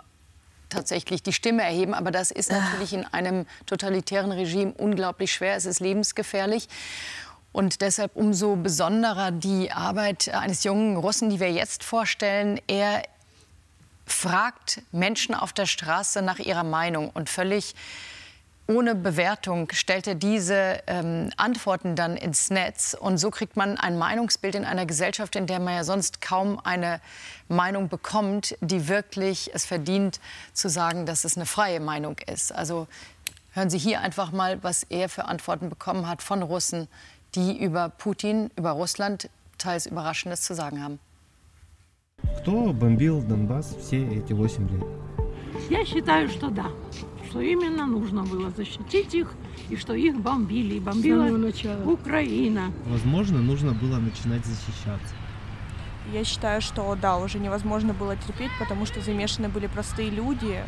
tatsächlich 0.68 1.22
die 1.22 1.32
Stimme 1.32 1.62
erheben. 1.62 1.94
Aber 1.94 2.12
das 2.12 2.30
ist 2.30 2.52
natürlich 2.52 2.92
in 2.92 3.04
einem 3.06 3.44
totalitären 3.66 4.30
Regime 4.30 4.72
unglaublich 4.78 5.32
schwer. 5.32 5.56
Es 5.56 5.66
ist 5.66 5.80
lebensgefährlich. 5.80 6.68
Und 7.52 7.80
deshalb 7.80 8.14
umso 8.14 8.56
besonderer 8.56 9.32
die 9.32 9.72
Arbeit 9.72 10.28
eines 10.28 10.64
jungen 10.64 10.96
Russen, 10.96 11.30
die 11.30 11.40
wir 11.40 11.50
jetzt 11.50 11.82
vorstellen. 11.82 12.60
Er 12.66 13.02
fragt 14.06 14.82
Menschen 14.92 15.34
auf 15.34 15.52
der 15.52 15.66
Straße 15.66 16.22
nach 16.22 16.38
ihrer 16.38 16.64
Meinung 16.64 17.10
und 17.10 17.28
völlig 17.28 17.74
ohne 18.70 18.94
Bewertung 18.94 19.68
stellt 19.72 20.06
er 20.06 20.14
diese 20.14 20.80
ähm, 20.86 21.30
Antworten 21.36 21.96
dann 21.96 22.16
ins 22.16 22.50
Netz. 22.50 22.96
Und 22.98 23.18
so 23.18 23.30
kriegt 23.30 23.56
man 23.56 23.76
ein 23.76 23.98
Meinungsbild 23.98 24.54
in 24.54 24.64
einer 24.64 24.86
Gesellschaft, 24.86 25.34
in 25.34 25.48
der 25.48 25.58
man 25.58 25.74
ja 25.74 25.82
sonst 25.82 26.20
kaum 26.20 26.60
eine 26.62 27.00
Meinung 27.48 27.88
bekommt, 27.88 28.56
die 28.60 28.86
wirklich 28.86 29.50
es 29.54 29.64
verdient 29.64 30.20
zu 30.52 30.68
sagen, 30.68 31.04
dass 31.04 31.24
es 31.24 31.36
eine 31.36 31.46
freie 31.46 31.80
Meinung 31.80 32.16
ist. 32.32 32.54
Also 32.54 32.86
hören 33.54 33.70
Sie 33.70 33.78
hier 33.78 34.02
einfach 34.02 34.30
mal, 34.30 34.62
was 34.62 34.84
er 34.84 35.08
für 35.08 35.24
Antworten 35.24 35.68
bekommen 35.68 36.06
hat 36.06 36.22
von 36.22 36.40
Russen, 36.42 36.86
die 37.34 37.64
über 37.64 37.90
Putin, 37.90 38.50
über 38.56 38.70
Russland 38.72 39.28
teils 39.58 39.86
Überraschendes 39.86 40.42
zu 40.42 40.54
sagen 40.54 40.82
haben. 40.82 40.98
Кто 42.40 42.72
бомбил 42.72 43.22
Донбасс 43.22 43.76
все 43.80 44.06
эти 44.06 44.32
8 44.32 44.68
лет? 44.68 44.84
Я 45.70 45.84
считаю, 45.84 46.28
что 46.28 46.50
да. 46.50 46.66
Что 47.28 47.40
именно 47.40 47.86
нужно 47.86 48.24
было 48.24 48.50
защитить 48.50 49.14
их, 49.14 49.32
и 49.68 49.76
что 49.76 49.94
их 49.94 50.20
бомбили. 50.20 50.74
И 50.74 50.80
бомбила 50.80 51.26
Украина. 51.84 52.72
Возможно, 52.86 53.38
нужно 53.38 53.72
было 53.72 53.98
начинать 53.98 54.44
защищаться. 54.44 55.14
Я 56.12 56.24
считаю, 56.24 56.60
что 56.60 56.96
да, 57.00 57.18
уже 57.18 57.38
невозможно 57.38 57.94
было 57.94 58.16
терпеть, 58.16 58.50
потому 58.58 58.84
что 58.84 59.00
замешаны 59.00 59.48
были 59.48 59.66
простые 59.68 60.10
люди, 60.10 60.64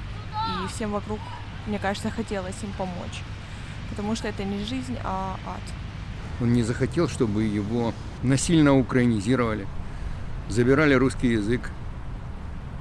и 0.65 0.69
всем 0.69 0.93
вокруг, 0.93 1.19
мне 1.67 1.79
кажется, 1.79 2.11
хотелось 2.11 2.63
им 2.63 2.73
помочь. 2.79 3.23
Потому 3.91 4.15
что 4.15 4.29
это 4.29 4.45
не 4.45 4.65
жизнь, 4.65 4.97
а 5.05 5.37
ад. 5.47 5.82
Он 6.43 6.53
не 6.53 6.65
захотел, 6.65 7.09
чтобы 7.09 7.45
его 7.45 7.95
насильно 8.25 8.77
украинизировали, 8.77 9.69
забирали 10.49 10.95
русский 10.95 11.29
язык. 11.29 11.71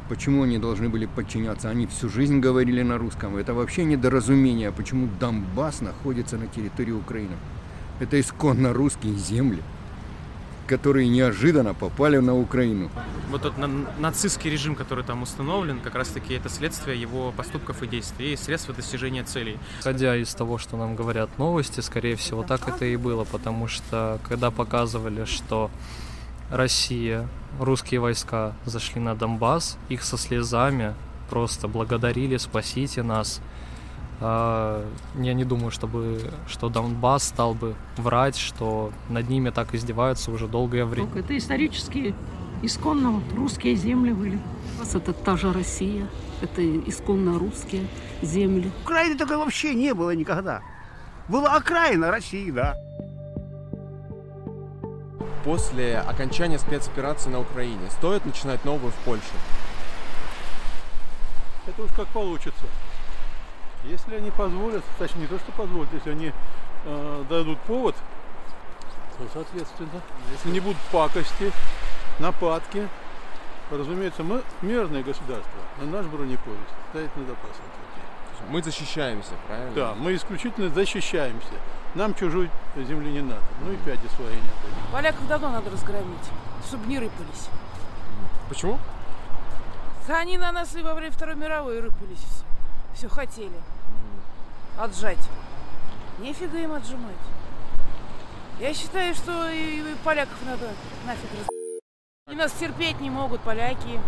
Почему 0.10 0.41
они 0.41 0.58
должны 0.58 0.89
были 0.89 1.06
подчиняться? 1.06 1.69
Они 1.69 1.86
всю 1.86 2.10
жизнь 2.10 2.39
говорили 2.39 2.82
на 2.82 2.97
русском. 2.97 3.38
Это 3.38 3.54
вообще 3.54 3.84
недоразумение, 3.84 4.71
почему 4.71 5.08
Донбасс 5.19 5.82
находится 5.82 6.38
на 6.38 6.47
территории 6.47 6.91
Украины. 6.91 7.36
Это 8.00 8.19
исконно 8.19 8.74
русские 8.74 9.13
земли 9.13 9.62
которые 10.67 11.08
неожиданно 11.10 11.74
попали 11.74 12.17
на 12.17 12.38
Украину. 12.38 12.89
Вот 13.30 13.41
тот 13.41 13.54
нацистский 14.00 14.50
режим, 14.50 14.76
который 14.76 15.04
там 15.04 15.21
установлен, 15.21 15.80
как 15.80 15.95
раз-таки 15.95 16.34
это 16.34 16.50
следствие 16.50 17.00
его 17.00 17.32
поступков 17.32 17.84
и 17.84 17.88
действий, 17.88 18.34
и 18.34 18.36
средства 18.36 18.74
достижения 18.74 19.24
целей. 19.24 19.58
Исходя 19.80 20.15
из 20.15 20.34
того, 20.34 20.58
что 20.58 20.78
нам 20.78 20.95
говорят 20.95 21.30
новости, 21.38 21.80
скорее 21.82 22.15
всего, 22.15 22.43
так 22.43 22.67
это 22.67 22.86
и 22.86 22.95
было, 22.95 23.24
потому 23.24 23.67
что 23.67 24.19
когда 24.28 24.52
показывали, 24.52 25.26
что 25.26 25.69
Россия, 26.50 27.28
русские 27.60 28.00
войска 28.00 28.54
зашли 28.65 29.02
на 29.02 29.15
Донбасс, 29.15 29.78
их 29.89 30.04
со 30.04 30.17
слезами 30.17 30.93
просто 31.30 31.69
благодарили, 31.69 32.36
спасите 32.38 33.04
нас, 33.04 33.41
я 34.21 35.34
не 35.34 35.43
думаю, 35.43 35.71
чтобы, 35.71 36.31
что 36.47 36.69
Донбасс 36.69 37.23
стал 37.23 37.55
бы 37.55 37.73
врать, 37.97 38.38
что 38.38 38.91
над 39.10 39.29
ними 39.29 39.49
так 39.49 39.73
издеваются 39.73 40.31
уже 40.31 40.47
долгое 40.47 40.86
время. 40.86 41.10
Это 41.15 41.36
исторические, 41.36 42.13
исконно 42.62 43.12
вот, 43.12 43.23
русские 43.36 43.75
земли 43.75 44.13
были. 44.13 44.39
Это 44.93 45.13
та 45.13 45.38
же 45.38 45.51
Россия, 45.51 46.07
это 46.41 46.62
исконно 46.88 47.39
русские 47.39 47.88
земли. 48.21 48.71
Украины 48.84 49.17
такой 49.17 49.38
вообще 49.38 49.73
не 49.73 49.93
было 49.93 50.13
никогда. 50.15 50.62
Была 51.27 51.55
окраина 51.55 52.12
России, 52.12 52.51
да. 52.51 52.75
После 55.43 55.97
окончания 55.97 56.60
спецоперации 56.60 57.31
на 57.31 57.39
Украине 57.39 57.89
стоит 57.97 58.25
начинать 58.25 58.63
новую 58.65 58.91
в 58.91 58.95
Польше? 58.97 59.34
Это 61.65 61.81
уж 61.81 61.91
как 61.95 62.07
получится. 62.10 62.65
Если 63.83 64.15
они 64.15 64.31
позволят, 64.31 64.83
точнее 64.99 65.21
не 65.21 65.27
то, 65.27 65.39
что 65.39 65.51
позволят, 65.53 65.91
если 65.93 66.11
они 66.11 66.31
э, 66.85 67.25
дадут 67.29 67.59
повод, 67.61 67.95
то, 69.17 69.23
соответственно, 69.33 70.01
если 70.31 70.49
не 70.49 70.59
будут 70.59 70.77
пакости, 70.91 71.51
нападки, 72.19 72.87
разумеется, 73.71 74.23
мы 74.23 74.43
мирное 74.61 75.03
государство, 75.03 75.59
на 75.79 75.87
наш 75.87 76.05
бронепоезд 76.05 76.61
стоит 76.91 77.15
на 77.15 77.25
запас. 77.25 77.51
Мы 78.49 78.61
защищаемся, 78.63 79.31
правильно? 79.47 79.73
Да, 79.75 79.93
мы 79.95 80.15
исключительно 80.15 80.69
защищаемся. 80.69 81.53
Нам 81.93 82.15
чужой 82.15 82.49
земли 82.75 83.11
не 83.11 83.21
надо. 83.21 83.41
Ну 83.63 83.71
и 83.71 83.77
пяди 83.77 84.07
свои 84.15 84.33
не 84.33 84.39
отдадим. 84.39 84.91
Поляков 84.91 85.27
давно 85.27 85.49
надо 85.49 85.69
разгромить, 85.69 86.29
чтобы 86.67 86.87
не 86.87 86.99
рыпались. 86.99 87.49
Почему? 88.49 88.79
Да 90.07 90.17
они 90.17 90.37
на 90.37 90.51
нас 90.51 90.75
и 90.75 90.81
во 90.81 90.93
время 90.93 91.11
Второй 91.11 91.35
мировой 91.35 91.79
рыпались 91.79 92.17
все. 92.17 92.43
Все 92.93 93.10
хотели. 93.10 93.60
Отжать. 94.77 95.17
Нефига 96.19 96.58
им 96.58 96.73
отжимать. 96.73 97.15
Я 98.60 98.73
считаю, 98.73 99.15
что 99.15 99.49
и 99.49 99.80
и 99.80 99.95
поляков 100.04 100.38
надо 100.45 100.69
нафиг 101.06 101.30
раз... 101.38 101.47
Они 102.27 102.38
нас 102.38 102.51
терпеть 102.51 102.99
не 102.99 103.10
могут, 103.10 103.41
поляки. 103.41 103.99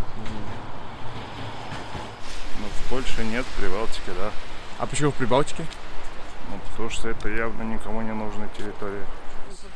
Ну, 2.60 2.67
в 2.67 2.89
Польше 2.89 3.26
нет, 3.26 3.46
в 3.46 3.60
Прибалтике, 3.60 4.12
да. 4.17 4.32
А 4.80 4.86
почему 4.86 5.12
в 5.12 5.15
Прибалтике? 5.15 5.65
Ну, 6.50 6.60
потому 6.69 6.89
что 6.89 7.10
это 7.10 7.30
явно 7.30 7.63
никому 7.63 8.02
не 8.02 8.13
нужная 8.13 8.48
территория. 8.50 9.06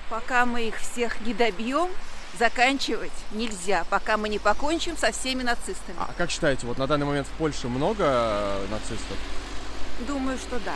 Пока 0.09 0.45
мы 0.45 0.67
их 0.67 0.77
всех 0.77 1.19
не 1.21 1.33
добьем, 1.33 1.89
заканчивать 2.37 3.11
нельзя, 3.31 3.85
пока 3.89 4.17
мы 4.17 4.29
не 4.29 4.39
покончим 4.39 4.97
со 4.97 5.11
всеми 5.11 5.43
нацистами. 5.43 5.97
А 5.97 6.11
как 6.17 6.29
считаете, 6.31 6.65
вот 6.67 6.77
на 6.77 6.87
данный 6.87 7.05
момент 7.05 7.27
в 7.27 7.31
Польше 7.31 7.67
много 7.67 8.03
э, 8.03 8.65
нацистов? 8.69 9.17
Думаю, 10.07 10.37
что 10.37 10.59
да. 10.59 10.75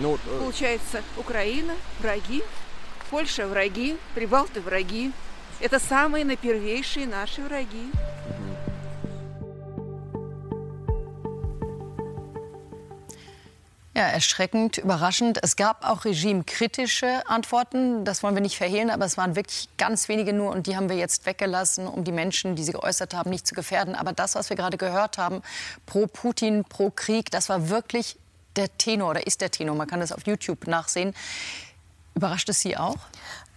Ну, 0.00 0.14
э, 0.14 0.38
Получается, 0.38 1.02
Украина– 1.16 1.74
враги, 2.00 2.42
Польша– 3.10 3.46
враги, 3.48 3.96
Прибалты– 4.14 4.60
враги. 4.62 5.12
Это 5.60 5.78
самые 5.78 6.24
напервейшие 6.24 7.06
наши 7.06 7.42
враги. 7.42 7.90
Ja, 13.96 14.08
erschreckend, 14.08 14.78
überraschend. 14.78 15.38
Es 15.40 15.54
gab 15.54 15.88
auch 15.88 16.04
regimekritische 16.04 17.22
Antworten. 17.28 18.04
Das 18.04 18.24
wollen 18.24 18.34
wir 18.34 18.42
nicht 18.42 18.56
verhehlen, 18.56 18.90
aber 18.90 19.04
es 19.04 19.16
waren 19.16 19.36
wirklich 19.36 19.68
ganz 19.78 20.08
wenige 20.08 20.32
nur 20.32 20.50
und 20.50 20.66
die 20.66 20.76
haben 20.76 20.88
wir 20.88 20.96
jetzt 20.96 21.26
weggelassen, 21.26 21.86
um 21.86 22.02
die 22.02 22.10
Menschen, 22.10 22.56
die 22.56 22.64
sie 22.64 22.72
geäußert 22.72 23.14
haben, 23.14 23.30
nicht 23.30 23.46
zu 23.46 23.54
gefährden. 23.54 23.94
Aber 23.94 24.12
das, 24.12 24.34
was 24.34 24.50
wir 24.50 24.56
gerade 24.56 24.78
gehört 24.78 25.16
haben, 25.16 25.42
pro 25.86 26.08
Putin, 26.08 26.64
pro 26.64 26.90
Krieg, 26.90 27.30
das 27.30 27.48
war 27.48 27.68
wirklich 27.68 28.16
der 28.56 28.76
Tenor 28.78 29.10
oder 29.10 29.28
ist 29.28 29.40
der 29.40 29.52
Tenor. 29.52 29.76
Man 29.76 29.86
kann 29.86 30.00
das 30.00 30.10
auf 30.10 30.26
YouTube 30.26 30.66
nachsehen. 30.66 31.14
Überrascht 32.16 32.48
es 32.48 32.60
Sie 32.60 32.76
auch? 32.76 32.98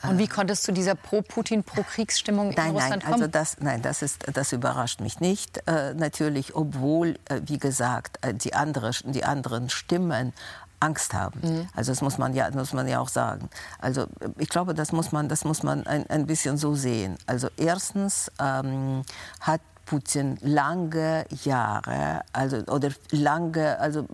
Und 0.04 0.20
wie 0.20 0.28
konnte 0.28 0.54
es 0.54 0.62
zu 0.62 0.72
dieser 0.72 0.96
pro-Putin, 0.96 1.64
pro-Kriegsstimmung 1.64 2.50
in 2.50 2.56
Nein, 2.56 2.74
nein, 2.74 2.76
Russland 2.76 3.04
kommen? 3.04 3.14
also 3.16 3.28
das, 3.28 3.58
nein, 3.60 3.82
das, 3.82 4.02
ist, 4.02 4.26
das 4.32 4.54
überrascht 4.54 5.02
mich 5.02 5.20
nicht. 5.20 5.68
Äh, 5.68 5.94
natürlich, 5.96 6.56
obwohl, 6.56 7.18
äh, 7.30 7.42
wie 7.46 7.58
gesagt, 7.58 8.24
äh, 8.26 8.34
die, 8.34 8.54
andere, 8.54 8.92
die 9.06 9.24
anderen 9.24 9.70
Stimmen 9.70 10.34
Angst 10.80 11.14
haben. 11.14 11.40
Mhm. 11.42 11.70
Also 11.76 11.92
das 11.92 12.02
muss 12.02 12.18
man 12.18 12.34
ja, 12.34 12.50
muss 12.52 12.74
man 12.74 12.88
ja 12.88 13.00
auch 13.00 13.10
sagen. 13.10 13.50
Also 13.80 14.04
äh, 14.04 14.30
ich 14.38 14.50
glaube, 14.50 14.74
das 14.74 14.92
muss 14.92 15.12
man, 15.12 15.28
das 15.30 15.44
muss 15.44 15.64
man 15.64 15.88
ein, 15.88 16.08
ein 16.10 16.28
bisschen 16.28 16.58
so 16.58 16.76
sehen. 16.76 17.18
Also 17.26 17.50
erstens 17.58 18.32
ähm, 18.40 19.02
hat 19.40 19.62
Putin 19.88 20.38
lange 20.41 21.26
Jahre, 21.45 22.21
also 22.34 22.58
oder 22.67 22.89
lange, 23.12 23.80
also 23.80 24.06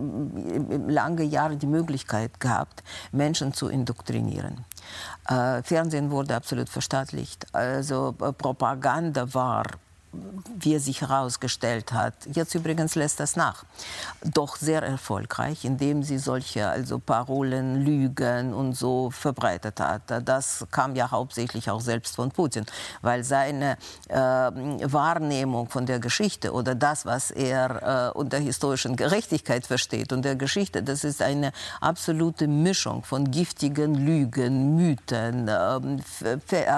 lange 0.88 1.24
Jahre 1.24 1.58
die 1.58 1.66
Möglichkeit 1.66 2.40
gehabt, 2.40 2.84
Menschen 3.12 3.54
zu 3.54 3.68
indoktrinieren. 3.68 4.66
Äh, 5.28 5.64
Fernsehen 5.64 6.12
wurde 6.12 6.36
absolut 6.36 6.70
verstaatlicht. 6.70 7.48
Also 7.56 8.16
äh, 8.22 8.32
Propaganda 8.32 9.34
war 9.34 9.66
wie 10.60 10.76
es 10.76 10.86
sich 10.86 11.02
herausgestellt 11.02 11.92
hat. 11.92 12.14
Jetzt 12.32 12.56
übrigens 12.56 12.96
lässt 12.96 13.20
das 13.20 13.36
nach. 13.36 13.66
Doch 14.24 14.56
sehr 14.56 14.84
erfolgreich, 14.84 15.66
indem 15.66 16.04
sie 16.04 16.18
solche 16.18 16.70
also 16.70 17.00
Parolen, 17.00 17.84
Lügen 17.84 18.54
und 18.54 18.74
so 18.74 19.10
verbreitet 19.12 19.80
hat. 19.80 20.04
Das 20.26 20.66
kam 20.72 20.96
ja 20.96 21.12
hauptsächlich 21.12 21.70
auch 21.70 21.82
selbst 21.82 22.16
von 22.16 22.32
Putin, 22.32 22.66
weil 23.02 23.24
seine 23.24 23.78
äh, 24.10 24.16
Wahrnehmung 24.16 25.70
von 25.70 25.86
der 25.86 26.00
Geschichte 26.00 26.54
oder 26.54 26.76
das, 26.76 27.06
was 27.06 27.32
er 27.32 28.12
äh, 28.14 28.18
unter 28.18 28.38
historischen 28.38 28.96
Gerechtigkeit 28.96 29.66
versteht 29.66 30.14
und 30.14 30.24
der 30.24 30.36
Geschichte, 30.36 30.84
das 30.84 31.04
ist 31.04 31.22
eine 31.22 31.52
absolute 31.82 32.48
Mischung 32.48 33.04
von 33.04 33.32
giftigen 33.32 33.96
Lügen, 33.96 34.76
Mythen, 34.76 35.50
ab, 35.50 35.84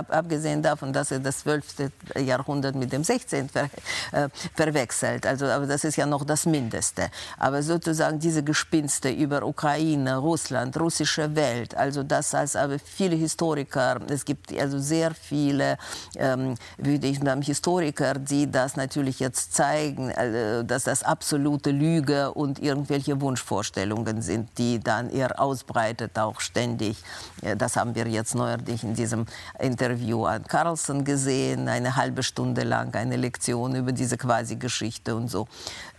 abgesehen 0.09 0.61
davon, 0.61 0.93
dass 0.93 1.11
er 1.11 1.19
das 1.19 1.39
12. 1.39 1.91
Jahrhundert 2.17 2.75
mit 2.75 2.91
dem 2.91 3.03
16. 3.03 3.24
Ver, 3.29 3.69
äh, 4.11 4.29
verwechselt. 4.55 5.25
Also, 5.25 5.45
aber 5.45 5.65
das 5.65 5.83
ist 5.83 5.95
ja 5.95 6.05
noch 6.05 6.25
das 6.25 6.45
Mindeste. 6.45 7.09
Aber 7.37 7.61
sozusagen 7.61 8.19
diese 8.19 8.43
Gespinste 8.43 9.09
über 9.09 9.43
Ukraine, 9.43 10.17
Russland, 10.17 10.77
russische 10.79 11.35
Welt, 11.35 11.75
also 11.75 12.03
das 12.03 12.33
als 12.33 12.55
aber 12.55 12.77
viele 12.79 13.15
Historiker, 13.15 13.99
es 14.09 14.25
gibt 14.25 14.57
also 14.57 14.79
sehr 14.79 15.13
viele, 15.13 15.77
ähm, 16.15 16.55
würde 16.77 17.07
ich 17.07 17.19
sagen, 17.19 17.41
Historiker, 17.41 18.15
die 18.15 18.49
das 18.49 18.75
natürlich 18.75 19.19
jetzt 19.19 19.53
zeigen, 19.53 20.09
äh, 20.09 20.63
dass 20.63 20.83
das 20.83 21.03
absolute 21.03 21.71
Lüge 21.71 22.31
und 22.33 22.59
irgendwelche 22.59 23.19
Wunschvorstellungen 23.21 24.21
sind, 24.21 24.57
die 24.57 24.79
dann 24.79 25.09
er 25.09 25.39
ausbreitet 25.39 26.17
auch 26.17 26.39
ständig. 26.39 26.97
Äh, 27.41 27.55
Das 27.55 27.75
haben 27.75 27.95
wir 27.95 28.07
jetzt 28.07 28.35
neuerdings 28.35 28.83
in 28.83 28.93
diesem 28.93 29.25
Interview 29.59 30.25
an 30.25 30.43
Carlson 30.43 31.03
gesehen, 31.03 31.67
eine 31.67 31.95
halbe 31.95 32.23
Stunde 32.23 32.63
lang 32.63 32.93
eine 32.95 33.14
Lektion 33.17 33.75
über 33.75 33.91
diese 33.91 34.17
Quasi-Geschichte 34.17 35.15
und 35.15 35.29
so. 35.29 35.47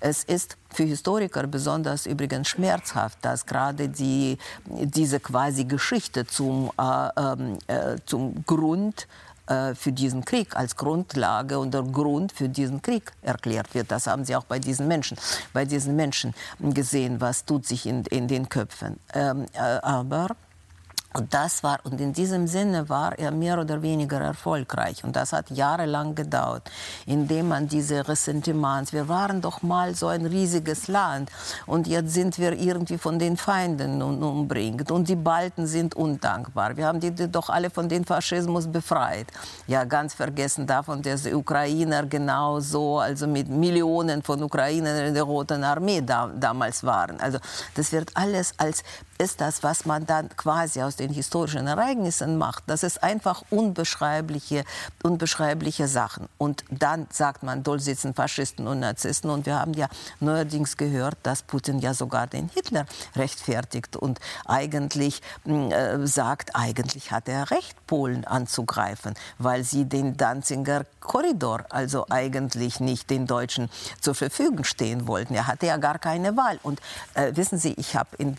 Es 0.00 0.24
ist 0.24 0.56
für 0.70 0.84
Historiker 0.84 1.46
besonders 1.46 2.06
übrigens 2.06 2.48
schmerzhaft, 2.48 3.18
dass 3.22 3.46
gerade 3.46 3.88
die, 3.88 4.38
diese 4.66 5.20
Quasi-Geschichte 5.20 6.26
zum, 6.26 6.70
äh, 6.78 7.08
ähm, 7.16 7.58
äh, 7.66 7.96
zum 8.04 8.44
Grund 8.44 9.06
äh, 9.46 9.74
für 9.74 9.92
diesen 9.92 10.24
Krieg 10.24 10.56
als 10.56 10.74
Grundlage 10.74 11.58
und 11.58 11.72
der 11.72 11.82
Grund 11.82 12.32
für 12.32 12.48
diesen 12.48 12.82
Krieg 12.82 13.12
erklärt 13.22 13.74
wird. 13.74 13.90
Das 13.92 14.08
haben 14.08 14.24
Sie 14.24 14.34
auch 14.34 14.44
bei 14.44 14.58
diesen 14.58 14.88
Menschen, 14.88 15.16
bei 15.52 15.64
diesen 15.64 15.94
Menschen 15.94 16.34
gesehen, 16.58 17.20
was 17.20 17.44
tut 17.44 17.64
sich 17.64 17.86
in, 17.86 18.04
in 18.06 18.26
den 18.26 18.48
Köpfen. 18.48 18.98
Ähm, 19.14 19.46
äh, 19.52 19.58
aber 19.58 20.30
und 21.16 21.32
das 21.32 21.62
war, 21.62 21.78
und 21.84 21.98
in 21.98 22.12
diesem 22.12 22.46
Sinne 22.46 22.90
war 22.90 23.18
er 23.18 23.30
mehr 23.30 23.58
oder 23.58 23.80
weniger 23.80 24.20
erfolgreich. 24.20 25.02
Und 25.02 25.16
das 25.16 25.32
hat 25.32 25.50
jahrelang 25.50 26.14
gedauert, 26.14 26.70
indem 27.06 27.48
man 27.48 27.68
diese 27.68 28.06
Ressentiments, 28.06 28.92
wir 28.92 29.08
waren 29.08 29.40
doch 29.40 29.62
mal 29.62 29.94
so 29.94 30.08
ein 30.08 30.26
riesiges 30.26 30.88
Land 30.88 31.30
und 31.64 31.86
jetzt 31.86 32.12
sind 32.12 32.38
wir 32.38 32.52
irgendwie 32.52 32.98
von 32.98 33.18
den 33.18 33.38
Feinden 33.38 34.02
umbringt 34.02 34.90
und 34.90 35.08
die 35.08 35.16
Balten 35.16 35.66
sind 35.66 35.94
undankbar. 35.94 36.76
Wir 36.76 36.86
haben 36.86 37.00
die, 37.00 37.10
die 37.10 37.30
doch 37.30 37.48
alle 37.48 37.70
von 37.70 37.88
dem 37.88 38.04
Faschismus 38.04 38.66
befreit. 38.66 39.28
Ja, 39.66 39.84
ganz 39.84 40.12
vergessen 40.12 40.66
davon, 40.66 41.00
dass 41.00 41.22
die 41.22 41.32
Ukrainer 41.32 42.04
genauso, 42.04 42.98
also 42.98 43.26
mit 43.26 43.48
Millionen 43.48 44.22
von 44.22 44.42
Ukrainern 44.42 45.06
in 45.06 45.14
der 45.14 45.22
Roten 45.22 45.64
Armee 45.64 46.02
da, 46.02 46.30
damals 46.34 46.84
waren. 46.84 47.18
Also 47.20 47.38
das 47.74 47.92
wird 47.92 48.10
alles 48.14 48.52
als 48.58 48.82
ist 49.18 49.40
das, 49.40 49.62
was 49.62 49.86
man 49.86 50.06
dann 50.06 50.28
quasi 50.36 50.82
aus 50.82 50.96
den 50.96 51.05
historischen 51.10 51.66
Ereignissen 51.66 52.38
macht. 52.38 52.64
Das 52.66 52.82
ist 52.82 53.02
einfach 53.02 53.42
unbeschreibliche, 53.50 54.64
unbeschreibliche 55.02 55.88
Sachen. 55.88 56.28
Und 56.38 56.64
dann 56.70 57.06
sagt 57.10 57.42
man, 57.42 57.62
dort 57.62 57.82
sitzen 57.82 58.14
Faschisten 58.14 58.66
und 58.66 58.80
Narzissten. 58.80 59.30
Und 59.30 59.46
wir 59.46 59.58
haben 59.58 59.74
ja 59.74 59.88
neuerdings 60.20 60.76
gehört, 60.76 61.16
dass 61.22 61.42
Putin 61.42 61.78
ja 61.78 61.94
sogar 61.94 62.26
den 62.26 62.48
Hitler 62.48 62.86
rechtfertigt 63.14 63.96
und 63.96 64.18
eigentlich 64.44 65.22
mh, 65.44 65.74
äh, 65.74 66.06
sagt, 66.06 66.54
eigentlich 66.54 67.10
hat 67.10 67.28
er 67.28 67.50
recht, 67.50 67.74
Polen 67.86 68.24
anzugreifen, 68.24 69.14
weil 69.38 69.64
sie 69.64 69.84
den 69.84 70.16
Danziger 70.16 70.84
Korridor, 71.00 71.64
also 71.70 72.06
eigentlich 72.10 72.80
nicht 72.80 73.10
den 73.10 73.26
Deutschen 73.26 73.70
zur 74.00 74.14
Verfügung 74.14 74.64
stehen 74.64 75.06
wollten. 75.06 75.34
Er 75.34 75.46
hatte 75.46 75.66
ja 75.66 75.76
gar 75.76 75.98
keine 75.98 76.36
Wahl. 76.36 76.58
Und 76.62 76.80
äh, 77.14 77.32
wissen 77.36 77.58
Sie, 77.58 77.74
ich 77.78 77.94
habe 77.96 78.10
in, 78.18 78.36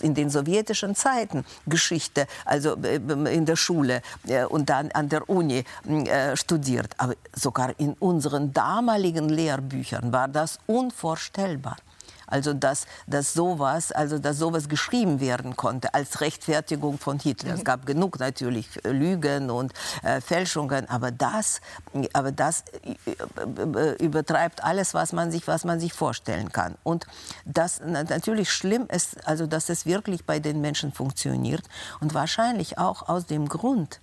in 0.00 0.14
den 0.14 0.30
sowjetischen 0.30 0.94
Zeiten 0.94 1.44
Geschichte, 1.66 2.03
also 2.44 2.76
äh, 2.82 2.96
in 2.96 3.46
der 3.46 3.56
Schule 3.56 4.02
äh, 4.26 4.44
und 4.44 4.70
dann 4.70 4.90
an 4.92 5.08
der 5.08 5.28
Uni 5.28 5.64
äh, 5.86 6.36
studiert. 6.36 6.92
Aber 6.98 7.14
sogar 7.34 7.78
in 7.78 7.94
unseren 7.94 8.52
damaligen 8.52 9.28
Lehrbüchern 9.28 10.12
war 10.12 10.28
das 10.28 10.58
unvorstellbar. 10.66 11.76
Also 12.34 12.52
dass, 12.52 12.86
dass 13.06 13.32
sowas, 13.32 13.92
also 13.92 14.18
dass 14.18 14.38
sowas 14.38 14.68
geschrieben 14.68 15.20
werden 15.20 15.54
konnte 15.54 15.94
als 15.94 16.20
Rechtfertigung 16.20 16.98
von 16.98 17.20
Hitler. 17.20 17.52
Mhm. 17.52 17.58
Es 17.58 17.64
gab 17.64 17.86
genug 17.86 18.18
natürlich 18.18 18.66
Lügen 18.82 19.50
und 19.50 19.72
äh, 20.02 20.20
Fälschungen, 20.20 20.88
aber 20.88 21.12
das, 21.12 21.60
aber 22.12 22.32
das 22.32 22.64
übertreibt 24.00 24.64
alles, 24.64 24.94
was 24.94 25.12
man 25.12 25.30
sich, 25.30 25.46
was 25.46 25.62
man 25.64 25.78
sich 25.78 25.92
vorstellen 25.92 26.50
kann. 26.50 26.74
Und 26.82 27.06
das 27.44 27.80
natürlich 27.80 28.50
schlimm 28.50 28.88
ist, 28.88 29.28
also 29.28 29.46
dass 29.46 29.68
es 29.68 29.86
wirklich 29.86 30.24
bei 30.24 30.40
den 30.40 30.60
Menschen 30.60 30.92
funktioniert 30.92 31.62
und 32.00 32.14
wahrscheinlich 32.14 32.78
auch 32.78 33.08
aus 33.08 33.26
dem 33.26 33.48
Grund, 33.48 34.00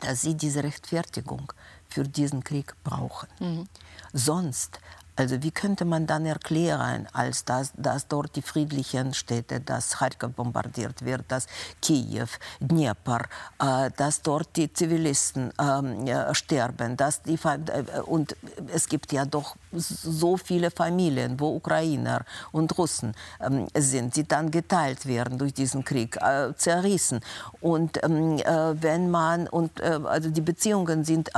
dass 0.00 0.20
sie 0.20 0.34
diese 0.34 0.62
Rechtfertigung 0.62 1.50
für 1.88 2.02
diesen 2.02 2.44
Krieg 2.44 2.74
brauchen. 2.84 3.28
Mhm. 3.40 3.68
Sonst 4.12 4.80
also 5.16 5.42
wie 5.42 5.50
könnte 5.50 5.84
man 5.84 6.06
dann 6.06 6.26
erklären, 6.26 7.08
als 7.12 7.44
dass, 7.44 7.72
dass 7.76 8.06
dort 8.06 8.36
die 8.36 8.42
friedlichen 8.42 9.14
Städte, 9.14 9.60
dass 9.60 9.98
Kharkov 9.98 10.32
bombardiert 10.32 11.04
wird, 11.04 11.24
dass 11.28 11.46
Kiew, 11.80 12.28
Dnieper, 12.60 13.22
äh, 13.58 13.90
dass 13.96 14.22
dort 14.22 14.54
die 14.56 14.72
Zivilisten 14.72 15.52
äh, 15.58 16.34
sterben, 16.34 16.96
dass 16.96 17.22
die 17.22 17.38
äh, 17.44 18.00
und 18.04 18.36
es 18.72 18.88
gibt 18.88 19.12
ja 19.12 19.24
doch 19.24 19.56
so 19.72 20.36
viele 20.36 20.70
Familien, 20.70 21.40
wo 21.40 21.56
Ukrainer 21.56 22.24
und 22.52 22.76
Russen 22.76 23.14
ähm, 23.40 23.66
sind, 23.76 24.16
die 24.16 24.28
dann 24.28 24.50
geteilt 24.50 25.06
werden 25.06 25.38
durch 25.38 25.54
diesen 25.54 25.84
Krieg, 25.84 26.16
äh, 26.16 26.54
zerrissen. 26.56 27.20
Und 27.60 28.02
ähm, 28.04 28.38
äh, 28.38 28.82
wenn 28.82 29.10
man 29.10 29.48
und 29.48 29.80
äh, 29.80 29.98
also 30.04 30.30
die 30.30 30.40
Beziehungen 30.40 31.04
sind 31.04 31.30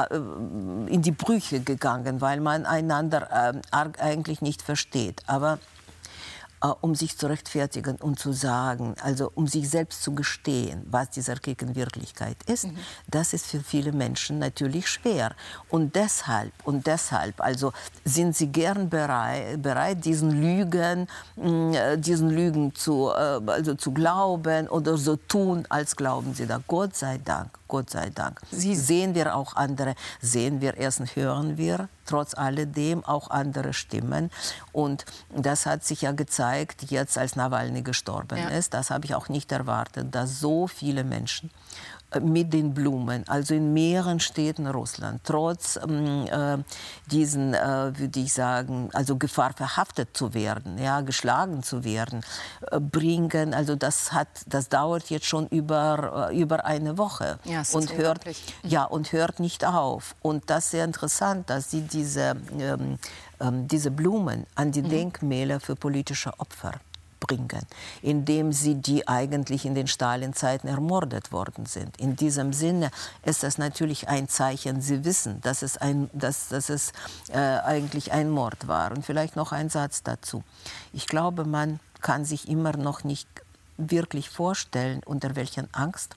in 0.89 1.03
die 1.03 1.13
Brüche 1.13 1.61
gegangen, 1.61 2.21
weil 2.21 2.41
man 2.41 2.67
einander 2.67 3.29
ähm, 3.33 3.61
eigentlich 3.73 4.41
nicht 4.41 4.63
versteht. 4.63 5.23
Aber 5.27 5.59
äh, 6.61 6.69
um 6.81 6.95
sich 6.95 7.17
zu 7.17 7.29
rechtfertigen 7.29 7.97
und 7.97 8.19
zu 8.19 8.33
sagen, 8.33 8.95
also 9.01 9.31
um 9.35 9.47
sich 9.47 9.71
selbst 9.71 10.03
zu 10.03 10.15
gestehen, 10.15 10.85
was 10.91 11.11
dieser 11.11 11.37
Krieg 11.37 11.63
in 11.63 11.77
Wirklichkeit 11.77 12.37
ist, 12.47 12.67
mhm. 12.67 12.77
das 13.07 13.33
ist 13.33 13.47
für 13.47 13.61
viele 13.61 13.93
Menschen 13.93 14.41
natürlich 14.41 14.89
schwer. 14.89 15.37
Und 15.69 15.95
deshalb, 15.95 16.53
und 16.65 16.87
deshalb, 16.87 17.41
also 17.41 17.73
sind 18.05 18.37
sie 18.37 18.49
gern 18.49 18.89
bereit, 18.89 19.63
bereit 19.63 20.05
diesen 20.05 20.31
Lügen, 20.31 21.07
mm, 21.37 21.73
äh, 21.75 21.97
diesen 21.97 22.31
Lügen 22.31 22.75
zu, 22.75 23.11
äh, 23.11 23.41
also 23.47 23.75
zu 23.75 23.93
glauben 23.93 24.69
oder 24.69 24.97
so 24.97 25.15
tun, 25.15 25.65
als 25.69 25.95
glauben 25.95 26.35
sie 26.35 26.47
da. 26.47 26.61
Gott 26.67 26.97
sei 26.97 27.19
Dank, 27.19 27.51
Gott 27.69 27.91
sei 27.91 28.11
Dank. 28.11 28.41
Sie 28.51 28.75
sehen 28.75 29.15
wir 29.15 29.37
auch 29.37 29.55
andere, 29.55 29.95
sehen 30.21 30.61
wir 30.61 30.77
erst, 30.77 31.15
hören 31.15 31.57
wir 31.57 31.89
trotz 32.09 32.35
alledem 32.35 33.05
auch 33.05 33.31
andere 33.31 33.73
Stimmen. 33.73 34.31
Und 34.73 35.05
das 35.35 35.67
hat 35.67 35.85
sich 35.85 36.03
ja 36.03 36.13
gezeigt, 36.13 36.91
jetzt 36.91 37.19
als 37.19 37.37
Nawalny 37.37 37.83
gestorben 37.83 38.39
ja. 38.39 38.49
ist. 38.49 38.75
Das 38.75 38.91
habe 38.91 39.05
ich 39.05 39.15
auch 39.15 39.29
nicht 39.29 39.53
erwartet, 39.53 40.15
dass 40.15 40.41
so 40.41 40.67
viele 40.67 41.05
Menschen 41.05 41.51
mit 42.21 42.53
den 42.53 42.73
Blumen, 42.73 43.29
also 43.29 43.55
in 43.55 43.75
mehreren 43.75 44.19
Städten 44.19 44.67
Russland, 44.67 45.21
trotz 45.25 45.77
ähm, 45.77 46.27
äh, 46.27 46.59
diesen, 47.11 47.53
äh, 47.53 47.93
würde 47.99 48.21
ich 48.21 48.33
sagen, 48.33 48.89
also 48.95 49.17
Gefahr 49.17 49.53
verhaftet 49.53 50.17
zu 50.17 50.33
werden, 50.33 50.79
ja, 50.79 51.03
geschlagen 51.03 51.63
zu 51.63 51.85
werden, 51.85 52.23
äh, 52.71 52.81
bringen. 52.81 53.53
Also 53.53 53.77
das 53.77 54.13
hat, 54.13 54.29
das 54.47 54.69
dauert 54.71 55.11
jetzt 55.11 55.27
schon 55.27 55.49
über 55.49 56.31
äh, 56.31 56.39
über 56.41 56.65
eine 56.65 56.97
Woche 56.97 57.39
ja, 57.45 57.63
und 57.73 57.97
hört, 57.97 58.25
mhm. 58.25 58.33
ja 58.63 58.85
und 58.85 59.13
hört 59.13 59.39
nicht 59.39 59.67
auf. 59.67 60.15
Und 60.23 60.49
das 60.49 60.65
ist 60.65 60.71
sehr 60.71 60.85
interessant, 60.85 61.51
dass 61.51 61.71
sie 61.71 61.83
diese 61.83 62.37
ähm, 62.59 62.99
ähm, 63.41 63.69
diese 63.69 63.91
Blumen 63.91 64.47
an 64.55 64.73
die 64.73 64.83
mhm. 64.83 64.89
Denkmäler 64.89 65.61
für 65.61 65.77
politische 65.77 66.33
Opfer 66.39 66.73
bringen, 67.21 67.63
indem 68.03 68.53
sie 68.53 68.77
die 68.77 69.07
eigentlich 69.09 69.65
in 69.65 69.75
den 69.75 69.87
Stalinzeiten 69.87 70.69
ermordet 70.69 71.33
worden 71.33 71.67
sind. 71.67 71.99
In 71.99 72.17
diesem 72.17 72.53
Sinne 72.53 72.91
ist 73.25 73.43
das 73.43 73.59
natürlich 73.59 74.09
ein 74.09 74.29
Zeichen, 74.29 74.81
sie 74.81 75.05
wissen, 75.05 75.41
dass 75.43 75.63
es, 75.63 75.77
ein, 75.77 76.11
dass, 76.13 76.49
dass 76.49 76.69
es 76.69 76.93
äh, 77.29 77.39
eigentlich 77.39 78.13
ein 78.13 78.31
Mord 78.31 78.69
war. 78.69 78.93
Und 78.93 79.05
vielleicht 79.05 79.37
noch 79.37 79.53
ein 79.53 79.71
Satz 79.71 80.03
dazu. 80.03 80.43
Ich 80.93 81.07
glaube, 81.07 81.45
man 81.45 81.81
kann 82.01 82.25
sich 82.25 82.49
immer 82.49 82.77
noch 82.77 83.05
nicht 83.05 83.29
wirklich 83.77 84.29
vorstellen, 84.29 85.01
unter 85.05 85.37
welchen 85.37 85.73
Angst 85.73 86.17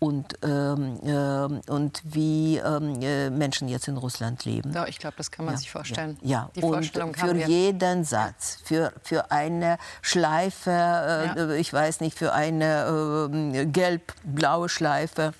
und, 0.00 0.34
ähm, 0.42 0.98
äh, 1.04 1.70
und 1.70 2.02
wie 2.04 2.56
ähm, 2.56 3.00
äh, 3.02 3.30
Menschen 3.30 3.68
jetzt 3.68 3.86
in 3.86 3.98
Russland 3.98 4.44
leben. 4.46 4.72
Ja, 4.72 4.86
ich 4.86 4.98
glaube, 4.98 5.14
das 5.18 5.30
kann 5.30 5.44
man 5.44 5.54
ja, 5.54 5.58
sich 5.58 5.70
vorstellen. 5.70 6.18
Ja, 6.22 6.50
ja. 6.54 6.64
und 6.64 6.86
für 7.16 7.36
jeden 7.36 8.04
Satz, 8.04 8.58
für, 8.64 8.92
für 9.02 9.30
eine 9.30 9.76
Schleife, 10.00 11.34
äh, 11.36 11.60
ich 11.60 11.72
weiß 11.72 12.00
nicht, 12.00 12.18
für 12.18 12.32
eine 12.32 13.28
ähm, 13.30 13.72
gelb-blaue 13.72 14.70
Schleife 14.70 15.34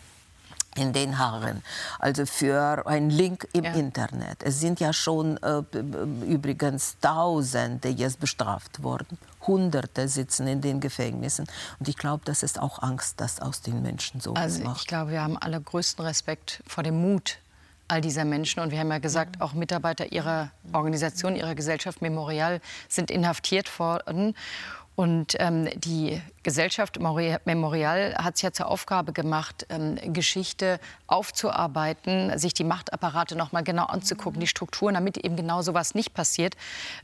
in 0.77 0.93
den 0.93 1.19
Haaren, 1.19 1.63
also 1.99 2.27
für 2.27 2.87
einen 2.87 3.11
Link 3.11 3.49
im 3.53 3.65
ja. 3.65 3.73
Internet. 3.73 4.43
Es 4.43 4.61
sind 4.61 4.79
ja 4.79 4.93
schon 4.93 5.37
äh, 5.39 5.63
übrigens 6.27 6.97
Tausende 7.01 7.89
jetzt 7.89 8.21
bestraft 8.21 8.83
worden. 8.83 9.19
Hunderte 9.47 10.07
sitzen 10.07 10.47
in 10.47 10.61
den 10.61 10.81
Gefängnissen. 10.81 11.47
Und 11.79 11.89
ich 11.89 11.97
glaube, 11.97 12.23
das 12.25 12.43
ist 12.43 12.61
auch 12.61 12.83
Angst, 12.83 13.21
dass 13.21 13.41
aus 13.41 13.63
den 13.63 13.83
Menschen 13.83 14.21
so 14.21 14.35
also 14.35 14.63
macht. 14.63 14.83
Ich 14.83 14.87
glaube, 14.87 15.11
wir 15.11 15.23
haben 15.23 15.37
alle 15.37 15.61
größten 15.61 16.05
Respekt 16.05 16.63
vor 16.67 16.85
dem 16.85 17.01
Mut 17.01 17.39
all 17.91 18.01
dieser 18.01 18.25
Menschen. 18.25 18.61
Und 18.61 18.71
wir 18.71 18.79
haben 18.79 18.91
ja 18.91 18.99
gesagt, 18.99 19.41
auch 19.41 19.53
Mitarbeiter 19.53 20.13
ihrer 20.13 20.51
Organisation, 20.73 21.35
ihrer 21.35 21.55
Gesellschaft 21.55 22.01
Memorial 22.03 22.61
sind 22.89 23.11
inhaftiert 23.11 23.79
worden. 23.79 24.37
Und 25.01 25.35
ähm, 25.39 25.67
die 25.77 26.21
Gesellschaft 26.43 27.01
Memorial 27.01 28.15
hat 28.19 28.35
es 28.35 28.43
ja 28.43 28.53
zur 28.53 28.67
Aufgabe 28.67 29.15
gemacht, 29.15 29.65
ähm, 29.71 29.97
Geschichte 30.13 30.79
aufzuarbeiten, 31.07 32.39
sich 32.39 32.53
die 32.53 32.65
Machtapparate 32.65 33.35
noch 33.35 33.51
mal 33.53 33.63
genau 33.63 33.87
anzugucken, 33.87 34.41
die 34.41 34.47
Strukturen, 34.47 34.93
damit 34.93 35.17
eben 35.17 35.37
genau 35.37 35.63
so 35.63 35.73
was 35.73 35.95
nicht 35.95 36.13
passiert. 36.13 36.55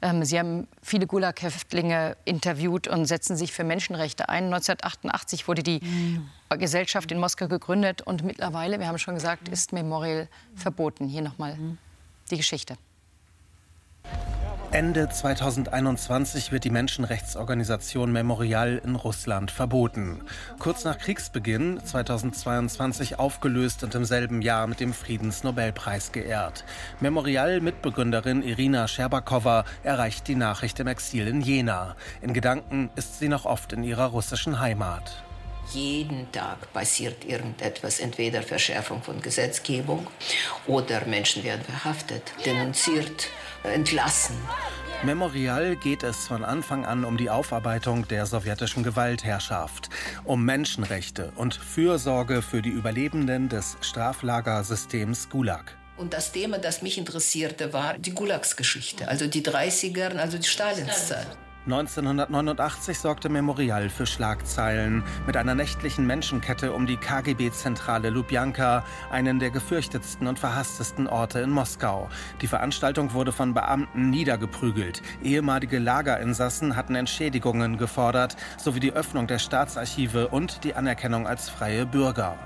Ähm, 0.02 0.26
Sie 0.26 0.38
haben 0.38 0.68
viele 0.82 1.06
Gulag-Häftlinge 1.06 2.18
interviewt 2.26 2.86
und 2.86 3.06
setzen 3.06 3.34
sich 3.34 3.54
für 3.54 3.64
Menschenrechte 3.64 4.28
ein. 4.28 4.52
1988 4.52 5.48
wurde 5.48 5.62
die 5.62 5.80
mhm. 5.80 6.28
Gesellschaft 6.58 7.10
in 7.10 7.18
Moskau 7.18 7.48
gegründet 7.48 8.02
und 8.02 8.24
mittlerweile, 8.24 8.78
wir 8.78 8.88
haben 8.88 8.98
schon 8.98 9.14
gesagt, 9.14 9.48
ist 9.48 9.72
Memorial 9.72 10.28
verboten. 10.54 11.08
Hier 11.08 11.22
noch 11.22 11.38
mal 11.38 11.56
mhm. 11.56 11.78
die 12.30 12.36
Geschichte. 12.36 12.76
Ende 14.72 15.08
2021 15.08 16.50
wird 16.50 16.64
die 16.64 16.70
Menschenrechtsorganisation 16.70 18.10
Memorial 18.10 18.80
in 18.84 18.96
Russland 18.96 19.50
verboten. 19.50 20.22
Kurz 20.58 20.84
nach 20.84 20.98
Kriegsbeginn 20.98 21.80
2022 21.82 23.18
aufgelöst 23.18 23.84
und 23.84 23.94
im 23.94 24.04
selben 24.04 24.42
Jahr 24.42 24.66
mit 24.66 24.80
dem 24.80 24.92
Friedensnobelpreis 24.92 26.12
geehrt. 26.12 26.64
Memorial-Mitbegründerin 27.00 28.42
Irina 28.42 28.88
Scherbakowa 28.88 29.64
erreicht 29.82 30.26
die 30.28 30.34
Nachricht 30.34 30.80
im 30.80 30.88
Exil 30.88 31.28
in 31.28 31.40
Jena. 31.40 31.94
In 32.20 32.34
Gedanken 32.34 32.90
ist 32.96 33.18
sie 33.18 33.28
noch 33.28 33.46
oft 33.46 33.72
in 33.72 33.84
ihrer 33.84 34.06
russischen 34.06 34.58
Heimat. 34.58 35.25
Jeden 35.72 36.30
Tag 36.32 36.72
passiert 36.72 37.24
irgendetwas, 37.24 38.00
entweder 38.00 38.42
Verschärfung 38.42 39.02
von 39.02 39.20
Gesetzgebung 39.20 40.06
oder 40.66 41.04
Menschen 41.06 41.42
werden 41.44 41.64
verhaftet, 41.64 42.22
denunziert 42.44 43.28
entlassen. 43.64 44.36
Memorial 45.02 45.76
geht 45.76 46.02
es 46.02 46.26
von 46.26 46.44
Anfang 46.44 46.86
an 46.86 47.04
um 47.04 47.16
die 47.16 47.28
Aufarbeitung 47.28 48.08
der 48.08 48.26
sowjetischen 48.26 48.82
Gewaltherrschaft, 48.82 49.90
um 50.24 50.44
Menschenrechte 50.44 51.32
und 51.36 51.54
Fürsorge 51.54 52.42
für 52.42 52.62
die 52.62 52.70
Überlebenden 52.70 53.48
des 53.48 53.76
Straflagersystems 53.82 55.28
Gulag. 55.28 55.76
Und 55.96 56.12
das 56.12 56.32
Thema, 56.32 56.58
das 56.58 56.82
mich 56.82 56.98
interessierte, 56.98 57.72
war 57.72 57.98
die 57.98 58.12
Gulagsgeschichte, 58.12 59.08
also 59.08 59.26
die 59.26 59.42
30er, 59.42 60.16
also 60.16 60.38
die 60.38 60.48
Stalinszeit. 60.48 61.26
1989 61.66 62.96
sorgte 62.96 63.28
Memorial 63.28 63.88
für 63.88 64.06
Schlagzeilen 64.06 65.02
mit 65.26 65.36
einer 65.36 65.56
nächtlichen 65.56 66.06
Menschenkette 66.06 66.72
um 66.72 66.86
die 66.86 66.96
KGB-Zentrale 66.96 68.10
Lubjanka, 68.10 68.84
einen 69.10 69.40
der 69.40 69.50
gefürchtetsten 69.50 70.28
und 70.28 70.38
verhasstesten 70.38 71.08
Orte 71.08 71.40
in 71.40 71.50
Moskau. 71.50 72.08
Die 72.40 72.46
Veranstaltung 72.46 73.14
wurde 73.14 73.32
von 73.32 73.52
Beamten 73.52 74.10
niedergeprügelt. 74.10 75.02
Ehemalige 75.24 75.80
Lagerinsassen 75.80 76.76
hatten 76.76 76.94
Entschädigungen 76.94 77.78
gefordert, 77.78 78.36
sowie 78.58 78.78
die 78.78 78.92
Öffnung 78.92 79.26
der 79.26 79.40
Staatsarchive 79.40 80.28
und 80.28 80.62
die 80.62 80.74
Anerkennung 80.74 81.26
als 81.26 81.48
freie 81.48 81.84
Bürger. 81.84 82.38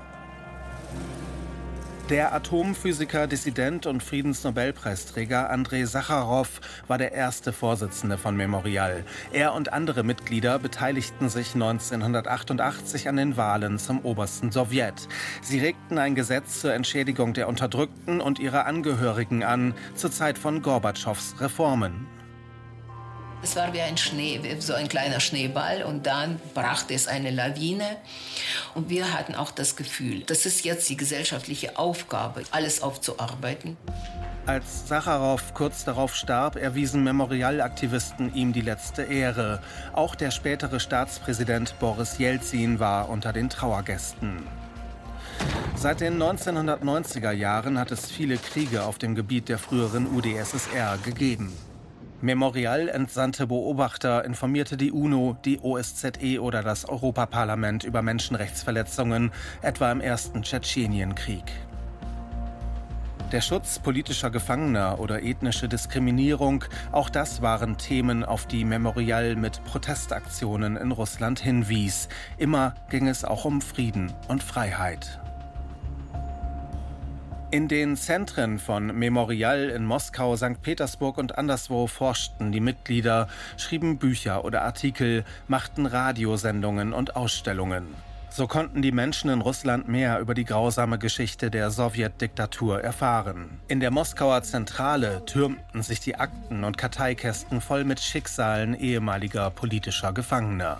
Der 2.11 2.33
Atomphysiker, 2.33 3.25
Dissident 3.25 3.85
und 3.85 4.03
Friedensnobelpreisträger 4.03 5.49
Andrei 5.49 5.85
Sacharow 5.85 6.59
war 6.89 6.97
der 6.97 7.13
erste 7.13 7.53
Vorsitzende 7.53 8.17
von 8.17 8.35
Memorial. 8.35 9.05
Er 9.31 9.53
und 9.53 9.71
andere 9.71 10.03
Mitglieder 10.03 10.59
beteiligten 10.59 11.29
sich 11.29 11.53
1988 11.53 13.07
an 13.07 13.15
den 13.15 13.37
Wahlen 13.37 13.79
zum 13.79 14.01
obersten 14.03 14.51
Sowjet. 14.51 15.07
Sie 15.41 15.59
regten 15.59 15.97
ein 15.97 16.13
Gesetz 16.13 16.59
zur 16.59 16.73
Entschädigung 16.73 17.33
der 17.33 17.47
Unterdrückten 17.47 18.19
und 18.19 18.39
ihrer 18.39 18.65
Angehörigen 18.65 19.45
an, 19.45 19.73
zur 19.95 20.11
Zeit 20.11 20.37
von 20.37 20.61
Gorbatschows 20.61 21.35
Reformen. 21.39 22.07
Es 23.43 23.55
war 23.55 23.73
wie 23.73 23.81
ein 23.81 23.97
Schnee, 23.97 24.39
so 24.59 24.73
ein 24.73 24.87
kleiner 24.87 25.19
Schneeball 25.19 25.83
und 25.83 26.05
dann 26.05 26.39
brachte 26.53 26.93
es 26.93 27.07
eine 27.07 27.31
Lawine. 27.31 27.97
Und 28.75 28.89
wir 28.89 29.13
hatten 29.13 29.33
auch 29.33 29.49
das 29.51 29.75
Gefühl, 29.75 30.21
das 30.21 30.45
ist 30.45 30.63
jetzt 30.63 30.87
die 30.89 30.97
gesellschaftliche 30.97 31.77
Aufgabe, 31.77 32.43
alles 32.51 32.83
aufzuarbeiten. 32.83 33.77
Als 34.45 34.87
Sacharow 34.87 35.53
kurz 35.53 35.85
darauf 35.85 36.15
starb, 36.15 36.55
erwiesen 36.55 37.03
Memorialaktivisten 37.03 38.33
ihm 38.35 38.53
die 38.53 38.61
letzte 38.61 39.03
Ehre. 39.03 39.61
Auch 39.93 40.15
der 40.15 40.31
spätere 40.31 40.79
Staatspräsident 40.79 41.75
Boris 41.79 42.17
Jelzin 42.17 42.79
war 42.79 43.09
unter 43.09 43.33
den 43.33 43.49
Trauergästen. 43.49 44.47
Seit 45.75 46.01
den 46.01 46.21
1990er 46.21 47.31
Jahren 47.31 47.79
hat 47.79 47.91
es 47.91 48.11
viele 48.11 48.37
Kriege 48.37 48.83
auf 48.83 48.99
dem 48.99 49.15
Gebiet 49.15 49.49
der 49.49 49.57
früheren 49.57 50.07
UdSSR 50.07 50.97
gegeben. 51.03 51.51
Memorial 52.21 52.87
entsandte 52.87 53.47
Beobachter, 53.47 54.25
informierte 54.25 54.77
die 54.77 54.91
UNO, 54.91 55.37
die 55.43 55.59
OSZE 55.59 56.39
oder 56.39 56.61
das 56.61 56.87
Europaparlament 56.87 57.83
über 57.83 58.03
Menschenrechtsverletzungen, 58.03 59.31
etwa 59.63 59.91
im 59.91 60.01
ersten 60.01 60.43
Tschetschenienkrieg. 60.43 61.45
Der 63.31 63.41
Schutz 63.41 63.79
politischer 63.79 64.29
Gefangener 64.29 64.99
oder 64.99 65.23
ethnische 65.23 65.69
Diskriminierung, 65.69 66.65
auch 66.91 67.09
das 67.09 67.41
waren 67.41 67.77
Themen, 67.77 68.25
auf 68.25 68.45
die 68.45 68.65
Memorial 68.65 69.37
mit 69.37 69.63
Protestaktionen 69.63 70.75
in 70.75 70.91
Russland 70.91 71.39
hinwies. 71.39 72.09
Immer 72.37 72.75
ging 72.89 73.07
es 73.07 73.23
auch 73.23 73.45
um 73.45 73.61
Frieden 73.61 74.11
und 74.27 74.43
Freiheit. 74.43 75.20
In 77.51 77.67
den 77.67 77.97
Zentren 77.97 78.59
von 78.59 78.97
Memorial 78.97 79.67
in 79.67 79.85
Moskau, 79.85 80.37
St. 80.37 80.61
Petersburg 80.61 81.17
und 81.17 81.37
anderswo 81.37 81.85
forschten 81.85 82.53
die 82.53 82.61
Mitglieder, 82.61 83.27
schrieben 83.57 83.97
Bücher 83.97 84.45
oder 84.45 84.61
Artikel, 84.61 85.25
machten 85.49 85.85
Radiosendungen 85.85 86.93
und 86.93 87.17
Ausstellungen. 87.17 87.87
So 88.29 88.47
konnten 88.47 88.81
die 88.81 88.93
Menschen 88.93 89.29
in 89.29 89.41
Russland 89.41 89.89
mehr 89.89 90.21
über 90.21 90.33
die 90.33 90.45
grausame 90.45 90.97
Geschichte 90.97 91.51
der 91.51 91.71
Sowjetdiktatur 91.71 92.81
erfahren. 92.81 93.59
In 93.67 93.81
der 93.81 93.91
Moskauer 93.91 94.43
Zentrale 94.43 95.25
türmten 95.25 95.83
sich 95.83 95.99
die 95.99 96.15
Akten 96.15 96.63
und 96.63 96.77
Karteikästen 96.77 97.59
voll 97.59 97.83
mit 97.83 97.99
Schicksalen 97.99 98.73
ehemaliger 98.79 99.49
politischer 99.49 100.13
Gefangener. 100.13 100.79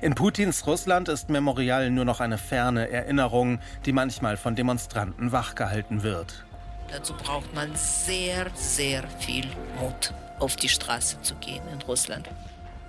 In 0.00 0.14
Putins 0.14 0.66
Russland 0.66 1.08
ist 1.08 1.30
Memorial 1.30 1.90
nur 1.90 2.04
noch 2.04 2.20
eine 2.20 2.38
ferne 2.38 2.90
Erinnerung, 2.90 3.58
die 3.86 3.92
manchmal 3.92 4.36
von 4.36 4.54
Demonstranten 4.54 5.32
wachgehalten 5.32 6.02
wird. 6.02 6.44
Dazu 6.90 7.14
braucht 7.14 7.54
man 7.54 7.70
sehr, 7.74 8.46
sehr 8.54 9.04
viel 9.18 9.46
Mut, 9.80 10.12
auf 10.38 10.56
die 10.56 10.68
Straße 10.68 11.20
zu 11.22 11.34
gehen 11.36 11.62
in 11.72 11.80
Russland. 11.82 12.28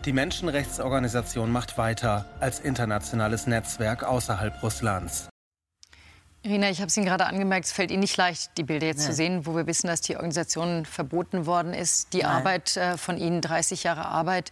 Die 0.05 0.13
Menschenrechtsorganisation 0.13 1.51
macht 1.51 1.77
weiter 1.77 2.25
als 2.39 2.59
internationales 2.59 3.45
Netzwerk 3.45 4.03
außerhalb 4.03 4.63
Russlands. 4.63 5.30
Irina, 6.43 6.71
ich 6.71 6.79
habe 6.79 6.87
es 6.87 6.97
Ihnen 6.97 7.05
gerade 7.05 7.27
angemerkt, 7.27 7.67
es 7.67 7.71
fällt 7.71 7.91
Ihnen 7.91 7.99
nicht 7.99 8.17
leicht, 8.17 8.57
die 8.57 8.63
Bilder 8.63 8.87
jetzt 8.87 9.01
Nein. 9.01 9.07
zu 9.07 9.13
sehen, 9.13 9.45
wo 9.45 9.55
wir 9.55 9.67
wissen, 9.67 9.85
dass 9.85 10.01
die 10.01 10.15
Organisation 10.15 10.85
verboten 10.85 11.45
worden 11.45 11.75
ist. 11.75 12.13
Die 12.13 12.23
Nein. 12.23 12.31
Arbeit 12.31 12.75
äh, 12.77 12.97
von 12.97 13.17
Ihnen, 13.17 13.41
30 13.41 13.83
Jahre 13.83 14.05
Arbeit 14.05 14.51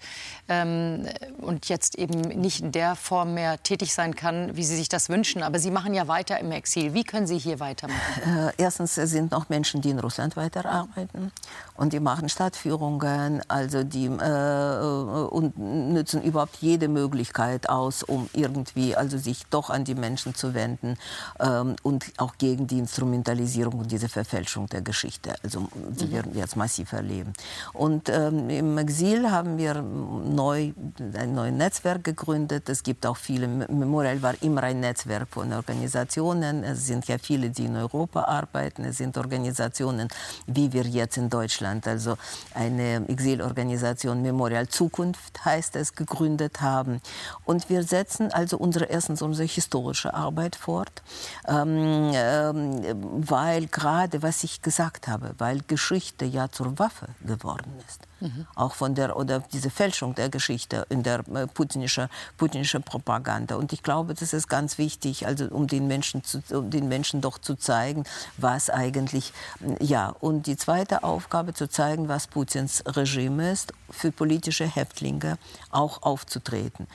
ähm, 0.49 1.07
und 1.39 1.67
jetzt 1.67 1.97
eben 1.97 2.21
nicht 2.21 2.61
in 2.61 2.71
der 2.71 2.95
Form 2.95 3.33
mehr 3.33 3.63
tätig 3.63 3.95
sein 3.95 4.15
kann, 4.15 4.55
wie 4.55 4.63
Sie 4.63 4.75
sich 4.75 4.87
das 4.87 5.09
wünschen. 5.09 5.41
Aber 5.41 5.57
Sie 5.57 5.71
machen 5.71 5.95
ja 5.95 6.07
weiter 6.07 6.39
im 6.39 6.51
Exil. 6.51 6.93
Wie 6.93 7.03
können 7.03 7.25
Sie 7.25 7.39
hier 7.39 7.59
weitermachen? 7.59 7.99
Äh, 8.29 8.51
Erstens 8.57 8.97
es 8.97 9.09
sind 9.09 9.31
noch 9.31 9.49
Menschen, 9.49 9.81
die 9.81 9.89
in 9.89 9.99
Russland 9.99 10.35
weiterarbeiten 10.35 11.31
und 11.75 11.93
die 11.93 11.99
machen 11.99 12.29
Stadtführungen, 12.29 13.41
also 13.47 13.83
die 13.83 14.05
äh, 14.05 15.27
und 15.29 15.57
nutzen 15.57 16.21
überhaupt 16.21 16.57
jede 16.59 16.87
Möglichkeit 16.87 17.69
aus, 17.69 18.03
um 18.03 18.29
irgendwie 18.33 18.95
also 18.95 19.17
sich 19.17 19.45
doch 19.49 19.69
an 19.69 19.85
die 19.85 19.95
Menschen 19.95 20.35
zu 20.35 20.53
wenden 20.53 20.97
ähm, 21.39 21.75
und 21.83 22.05
auch 22.17 22.37
gegen 22.37 22.67
die 22.67 22.79
Instrumentalisierung 22.79 23.79
und 23.79 23.91
diese 23.91 24.09
Verfälschung 24.09 24.67
der 24.67 24.81
Geschichte. 24.81 25.35
Also 25.43 25.67
die 25.73 26.05
Mhm. 26.05 26.11
wir 26.11 26.41
jetzt 26.41 26.55
massiv 26.55 26.93
erleben. 26.93 27.33
Und 27.73 28.09
ähm, 28.09 28.49
im 28.49 28.77
Exil 28.77 29.29
haben 29.31 29.57
wir 29.57 29.75
neu 29.81 30.71
ein 31.13 31.33
neues 31.33 31.53
Netzwerk 31.53 32.03
gegründet. 32.03 32.69
Es 32.69 32.83
gibt 32.83 33.05
auch 33.05 33.17
viele. 33.17 33.47
Memorial 33.47 34.21
war 34.21 34.35
immer 34.41 34.63
ein 34.63 34.79
Netzwerk 34.79 35.27
von 35.29 35.51
Organisationen. 35.53 36.63
Es 36.63 36.85
sind 36.87 37.07
ja 37.07 37.17
viele, 37.17 37.49
die 37.49 37.65
in 37.65 37.75
Europa 37.75 38.23
arbeiten. 38.23 38.85
Es 38.85 38.97
sind 38.97 39.17
Organisationen, 39.17 40.07
wie 40.47 40.71
wir 40.73 40.83
jetzt 40.83 41.17
in 41.17 41.29
Deutschland, 41.29 41.87
also 41.87 42.17
eine 42.53 43.07
Exilorganisation 43.07 44.21
Memorial 44.21 44.67
Zukunft 44.67 45.45
heißt 45.45 45.75
es, 45.75 45.93
gegründet 45.93 46.61
haben. 46.61 47.01
Und 47.45 47.69
wir 47.69 47.83
setzen 47.83 48.31
also 48.31 48.57
unsere 48.57 48.85
erstens 48.85 49.21
unsere 49.21 49.47
historische 49.47 50.13
Arbeit 50.13 50.55
fort, 50.55 51.01
ähm, 51.47 51.68
ähm, 52.13 53.27
weil 53.27 53.67
gerade 53.67 54.21
was 54.21 54.43
ich 54.43 54.61
gesagt 54.61 55.07
habe, 55.07 55.35
weil 55.37 55.61
Geschichte 55.67 56.25
ja 56.25 56.49
zur 56.49 56.79
Waffe 56.79 57.07
geworden 57.25 57.73
ist. 57.87 58.09
Auch 58.55 58.73
von 58.73 58.95
der 58.95 59.15
oder 59.15 59.39
diese 59.39 59.69
Fälschung 59.69 60.13
der 60.13 60.29
Geschichte 60.29 60.85
in 60.89 61.03
der 61.03 61.19
äh, 61.29 61.47
putinische, 61.47 62.09
putinische 62.37 62.81
Propaganda. 62.81 63.55
Und 63.55 63.71
ich 63.71 63.81
glaube, 63.81 64.13
das 64.13 64.33
ist 64.33 64.49
ganz 64.49 64.77
wichtig, 64.77 65.25
also 65.25 65.45
um 65.45 65.67
den 65.67 65.87
Menschen 65.87 66.23
zu, 66.23 66.43
um 66.51 66.69
den 66.69 66.89
Menschen 66.89 67.21
doch 67.21 67.37
zu 67.37 67.55
zeigen, 67.55 68.03
was 68.37 68.69
eigentlich 68.69 69.31
ja. 69.79 70.13
Und 70.19 70.47
die 70.47 70.57
zweite 70.57 71.03
Aufgabe 71.03 71.53
zu 71.53 71.69
zeigen, 71.69 72.09
was 72.09 72.27
Putins 72.27 72.83
Regime 72.85 73.51
ist, 73.51 73.73
für 73.89 74.11
politische 74.11 74.65
Häftlinge 74.65 75.37
auch 75.71 76.03
aufzutreten. 76.03 76.87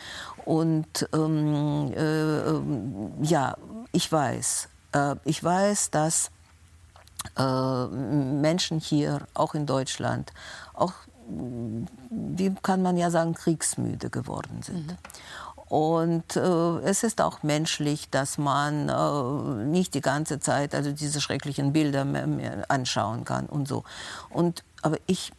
Und 0.44 1.08
ähm, 1.12 1.92
äh, 1.96 3.24
ja, 3.24 3.56
ich 3.92 4.10
weiß, 4.10 4.68
äh, 4.92 5.16
ich 5.24 5.42
weiß, 5.42 5.90
dass 5.90 6.30
äh, 7.36 7.86
Menschen 7.86 8.80
hier, 8.80 9.22
auch 9.32 9.54
in 9.54 9.66
Deutschland, 9.66 10.32
auch, 10.74 10.92
wie 12.10 12.54
kann 12.62 12.82
man 12.82 12.96
ja 12.96 13.10
sagen, 13.10 13.34
kriegsmüde 13.34 14.10
geworden 14.10 14.60
sind. 14.62 14.96
Und 15.68 16.36
äh, 16.36 16.78
es 16.80 17.02
ist 17.02 17.22
auch 17.22 17.42
menschlich, 17.42 18.10
dass 18.10 18.36
man 18.36 18.90
äh, 18.90 19.64
nicht 19.64 19.94
die 19.94 20.02
ganze 20.02 20.38
Zeit 20.38 20.74
also 20.74 20.92
diese 20.92 21.22
schrecklichen 21.22 21.72
Bilder 21.72 22.04
mehr, 22.04 22.26
mehr 22.26 22.64
anschauen 22.68 23.24
kann 23.24 23.46
und 23.46 23.66
so. 23.66 23.82
Und 24.28 24.62
aber 24.82 24.98
ich 25.06 25.32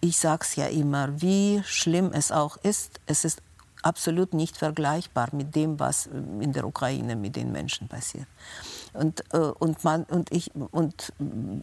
ich 0.00 0.18
sage 0.18 0.42
es 0.42 0.56
ja 0.56 0.66
immer, 0.66 1.22
wie 1.22 1.62
schlimm 1.64 2.10
es 2.12 2.32
auch 2.32 2.58
ist, 2.58 3.00
es 3.06 3.24
ist 3.24 3.40
absolut 3.82 4.34
nicht 4.34 4.56
vergleichbar 4.56 5.28
mit 5.32 5.54
dem, 5.54 5.78
was 5.78 6.06
in 6.06 6.52
der 6.52 6.66
Ukraine 6.66 7.16
mit 7.16 7.36
den 7.36 7.52
Menschen 7.52 7.88
passiert. 7.88 8.26
Und, 8.92 9.22
äh, 9.32 9.38
und, 9.38 9.84
man, 9.84 10.04
und, 10.04 10.32
ich, 10.32 10.50
und 10.54 11.12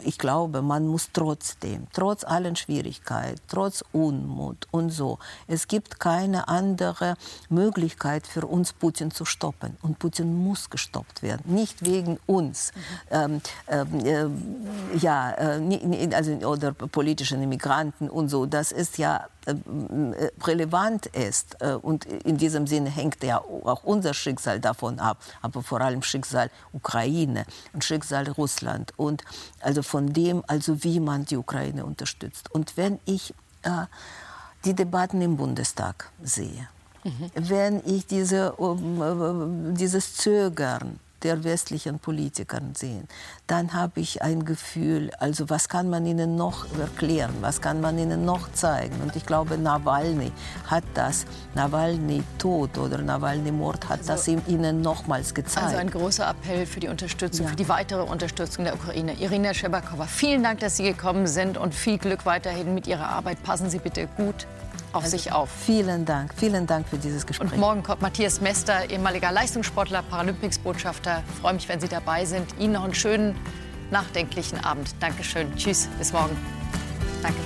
ich 0.03 0.17
glaube, 0.17 0.61
man 0.61 0.87
muss 0.87 1.09
trotzdem, 1.11 1.87
trotz 1.93 2.23
allen 2.23 2.55
Schwierigkeiten, 2.55 3.41
trotz 3.47 3.83
Unmut 3.91 4.67
und 4.71 4.89
so, 4.91 5.19
es 5.47 5.67
gibt 5.67 5.99
keine 5.99 6.47
andere 6.47 7.15
Möglichkeit 7.49 8.27
für 8.27 8.45
uns, 8.45 8.73
Putin 8.73 9.11
zu 9.11 9.25
stoppen. 9.25 9.77
Und 9.81 9.99
Putin 9.99 10.33
muss 10.33 10.69
gestoppt 10.69 11.21
werden, 11.23 11.53
nicht 11.53 11.85
wegen 11.85 12.19
uns. 12.25 12.71
Ähm, 13.09 13.41
ähm, 13.67 14.05
äh, 14.05 14.97
ja, 14.97 15.57
äh, 15.57 16.15
also, 16.15 16.31
oder 16.47 16.71
politischen 16.71 17.41
Immigranten 17.41 18.09
und 18.09 18.29
so. 18.29 18.45
Das 18.45 18.71
ist 18.71 18.97
ja 18.97 19.17
äh, 19.17 19.19
äh, 19.19 19.34
relevant 20.43 21.05
ist. 21.07 21.61
Äh, 21.61 21.73
Und 21.81 22.05
in 22.05 22.37
diesem 22.37 22.67
Sinne 22.67 22.89
hängt 22.89 23.23
ja 23.23 23.39
auch 23.39 23.83
unser 23.83 24.13
Schicksal 24.13 24.59
davon 24.59 24.99
ab, 24.99 25.17
aber 25.41 25.61
vor 25.63 25.81
allem 25.81 26.01
Schicksal 26.01 26.49
Ukraine 26.73 27.45
und 27.73 27.83
Schicksal 27.83 28.29
Russland 28.29 28.93
und 28.97 29.23
also 29.61 29.83
von 29.83 30.13
dem, 30.13 30.43
also 30.47 30.83
wie 30.83 30.99
man 30.99 31.25
die 31.25 31.37
Ukraine 31.37 31.85
unterstützt. 31.85 32.51
Und 32.51 32.77
wenn 32.77 32.99
ich 33.05 33.33
äh, 33.63 33.85
die 34.63 34.73
Debatten 34.73 35.21
im 35.21 35.37
Bundestag 35.37 36.11
sehe, 36.23 36.67
wenn 37.35 37.81
ich 37.85 38.07
diese, 38.07 38.53
um, 38.53 39.71
äh, 39.71 39.77
dieses 39.77 40.15
Zögern 40.15 40.99
der 41.25 41.43
westlichen 41.43 41.97
Politiker 41.97 42.61
sehen, 42.75 43.07
dann 43.47 43.73
habe 43.73 43.99
ich 43.99 44.21
ein 44.21 44.45
Gefühl, 44.45 45.09
also 45.19 45.49
was 45.49 45.67
kann 45.69 45.89
man 45.89 46.05
ihnen 46.05 46.35
noch 46.35 46.65
erklären, 46.79 47.33
was 47.41 47.61
kann 47.61 47.81
man 47.81 47.97
ihnen 47.97 48.25
noch 48.25 48.51
zeigen. 48.53 49.01
Und 49.01 49.15
ich 49.15 49.25
glaube, 49.25 49.57
Nawalny 49.57 50.31
hat 50.67 50.83
das, 50.93 51.25
Nawalny 51.55 52.21
Tod 52.37 52.77
oder 52.77 52.99
Nawalny 52.99 53.51
Mord 53.51 53.89
hat 53.89 54.07
das 54.07 54.27
ihm- 54.27 54.43
ihnen 54.45 54.81
nochmals 54.81 55.33
gezeigt. 55.33 55.65
Also 55.65 55.77
ein 55.77 55.89
großer 55.89 56.29
Appell 56.29 56.67
für 56.67 56.79
die 56.79 56.89
Unterstützung, 56.89 57.47
für 57.47 57.55
die 57.55 57.67
weitere 57.67 58.03
Unterstützung 58.03 58.65
der 58.65 58.75
Ukraine. 58.75 59.13
Irina 59.19 59.53
Scherbakova, 59.53 60.05
vielen 60.05 60.43
Dank, 60.43 60.59
dass 60.59 60.77
Sie 60.77 60.83
gekommen 60.83 61.25
sind 61.25 61.57
und 61.57 61.73
viel 61.73 61.97
Glück 61.97 62.25
weiterhin 62.27 62.75
mit 62.75 62.85
Ihrer 62.85 63.09
Arbeit. 63.09 63.41
Passen 63.41 63.69
Sie 63.71 63.79
bitte 63.79 64.07
gut 64.15 64.45
auf 64.95 65.03
Also 65.03 65.17
sich 65.17 65.31
auf. 65.31 65.49
Vielen 65.49 66.05
Dank, 66.05 66.33
vielen 66.35 66.67
Dank 66.67 66.87
für 66.87 66.97
dieses 66.97 67.25
Gespräch. 67.25 67.51
Und 67.51 67.59
morgen 67.59 67.83
kommt 67.83 68.01
Matthias 68.01 68.41
Mester, 68.41 68.89
ehemaliger 68.89 69.31
Leistungssportler, 69.31 70.03
Paralympics-Botschafter. 70.03 71.23
Ich 71.27 71.41
freue 71.41 71.53
mich, 71.53 71.67
wenn 71.69 71.79
Sie 71.79 71.87
dabei 71.87 72.25
sind. 72.25 72.47
Ihnen 72.59 72.73
noch 72.73 72.83
einen 72.83 72.95
schönen, 72.95 73.35
nachdenklichen 73.91 74.63
Abend. 74.63 74.95
Dankeschön. 74.99 75.55
Tschüss, 75.55 75.87
bis 75.99 76.13
morgen. 76.13 76.35
Danke. 77.21 77.39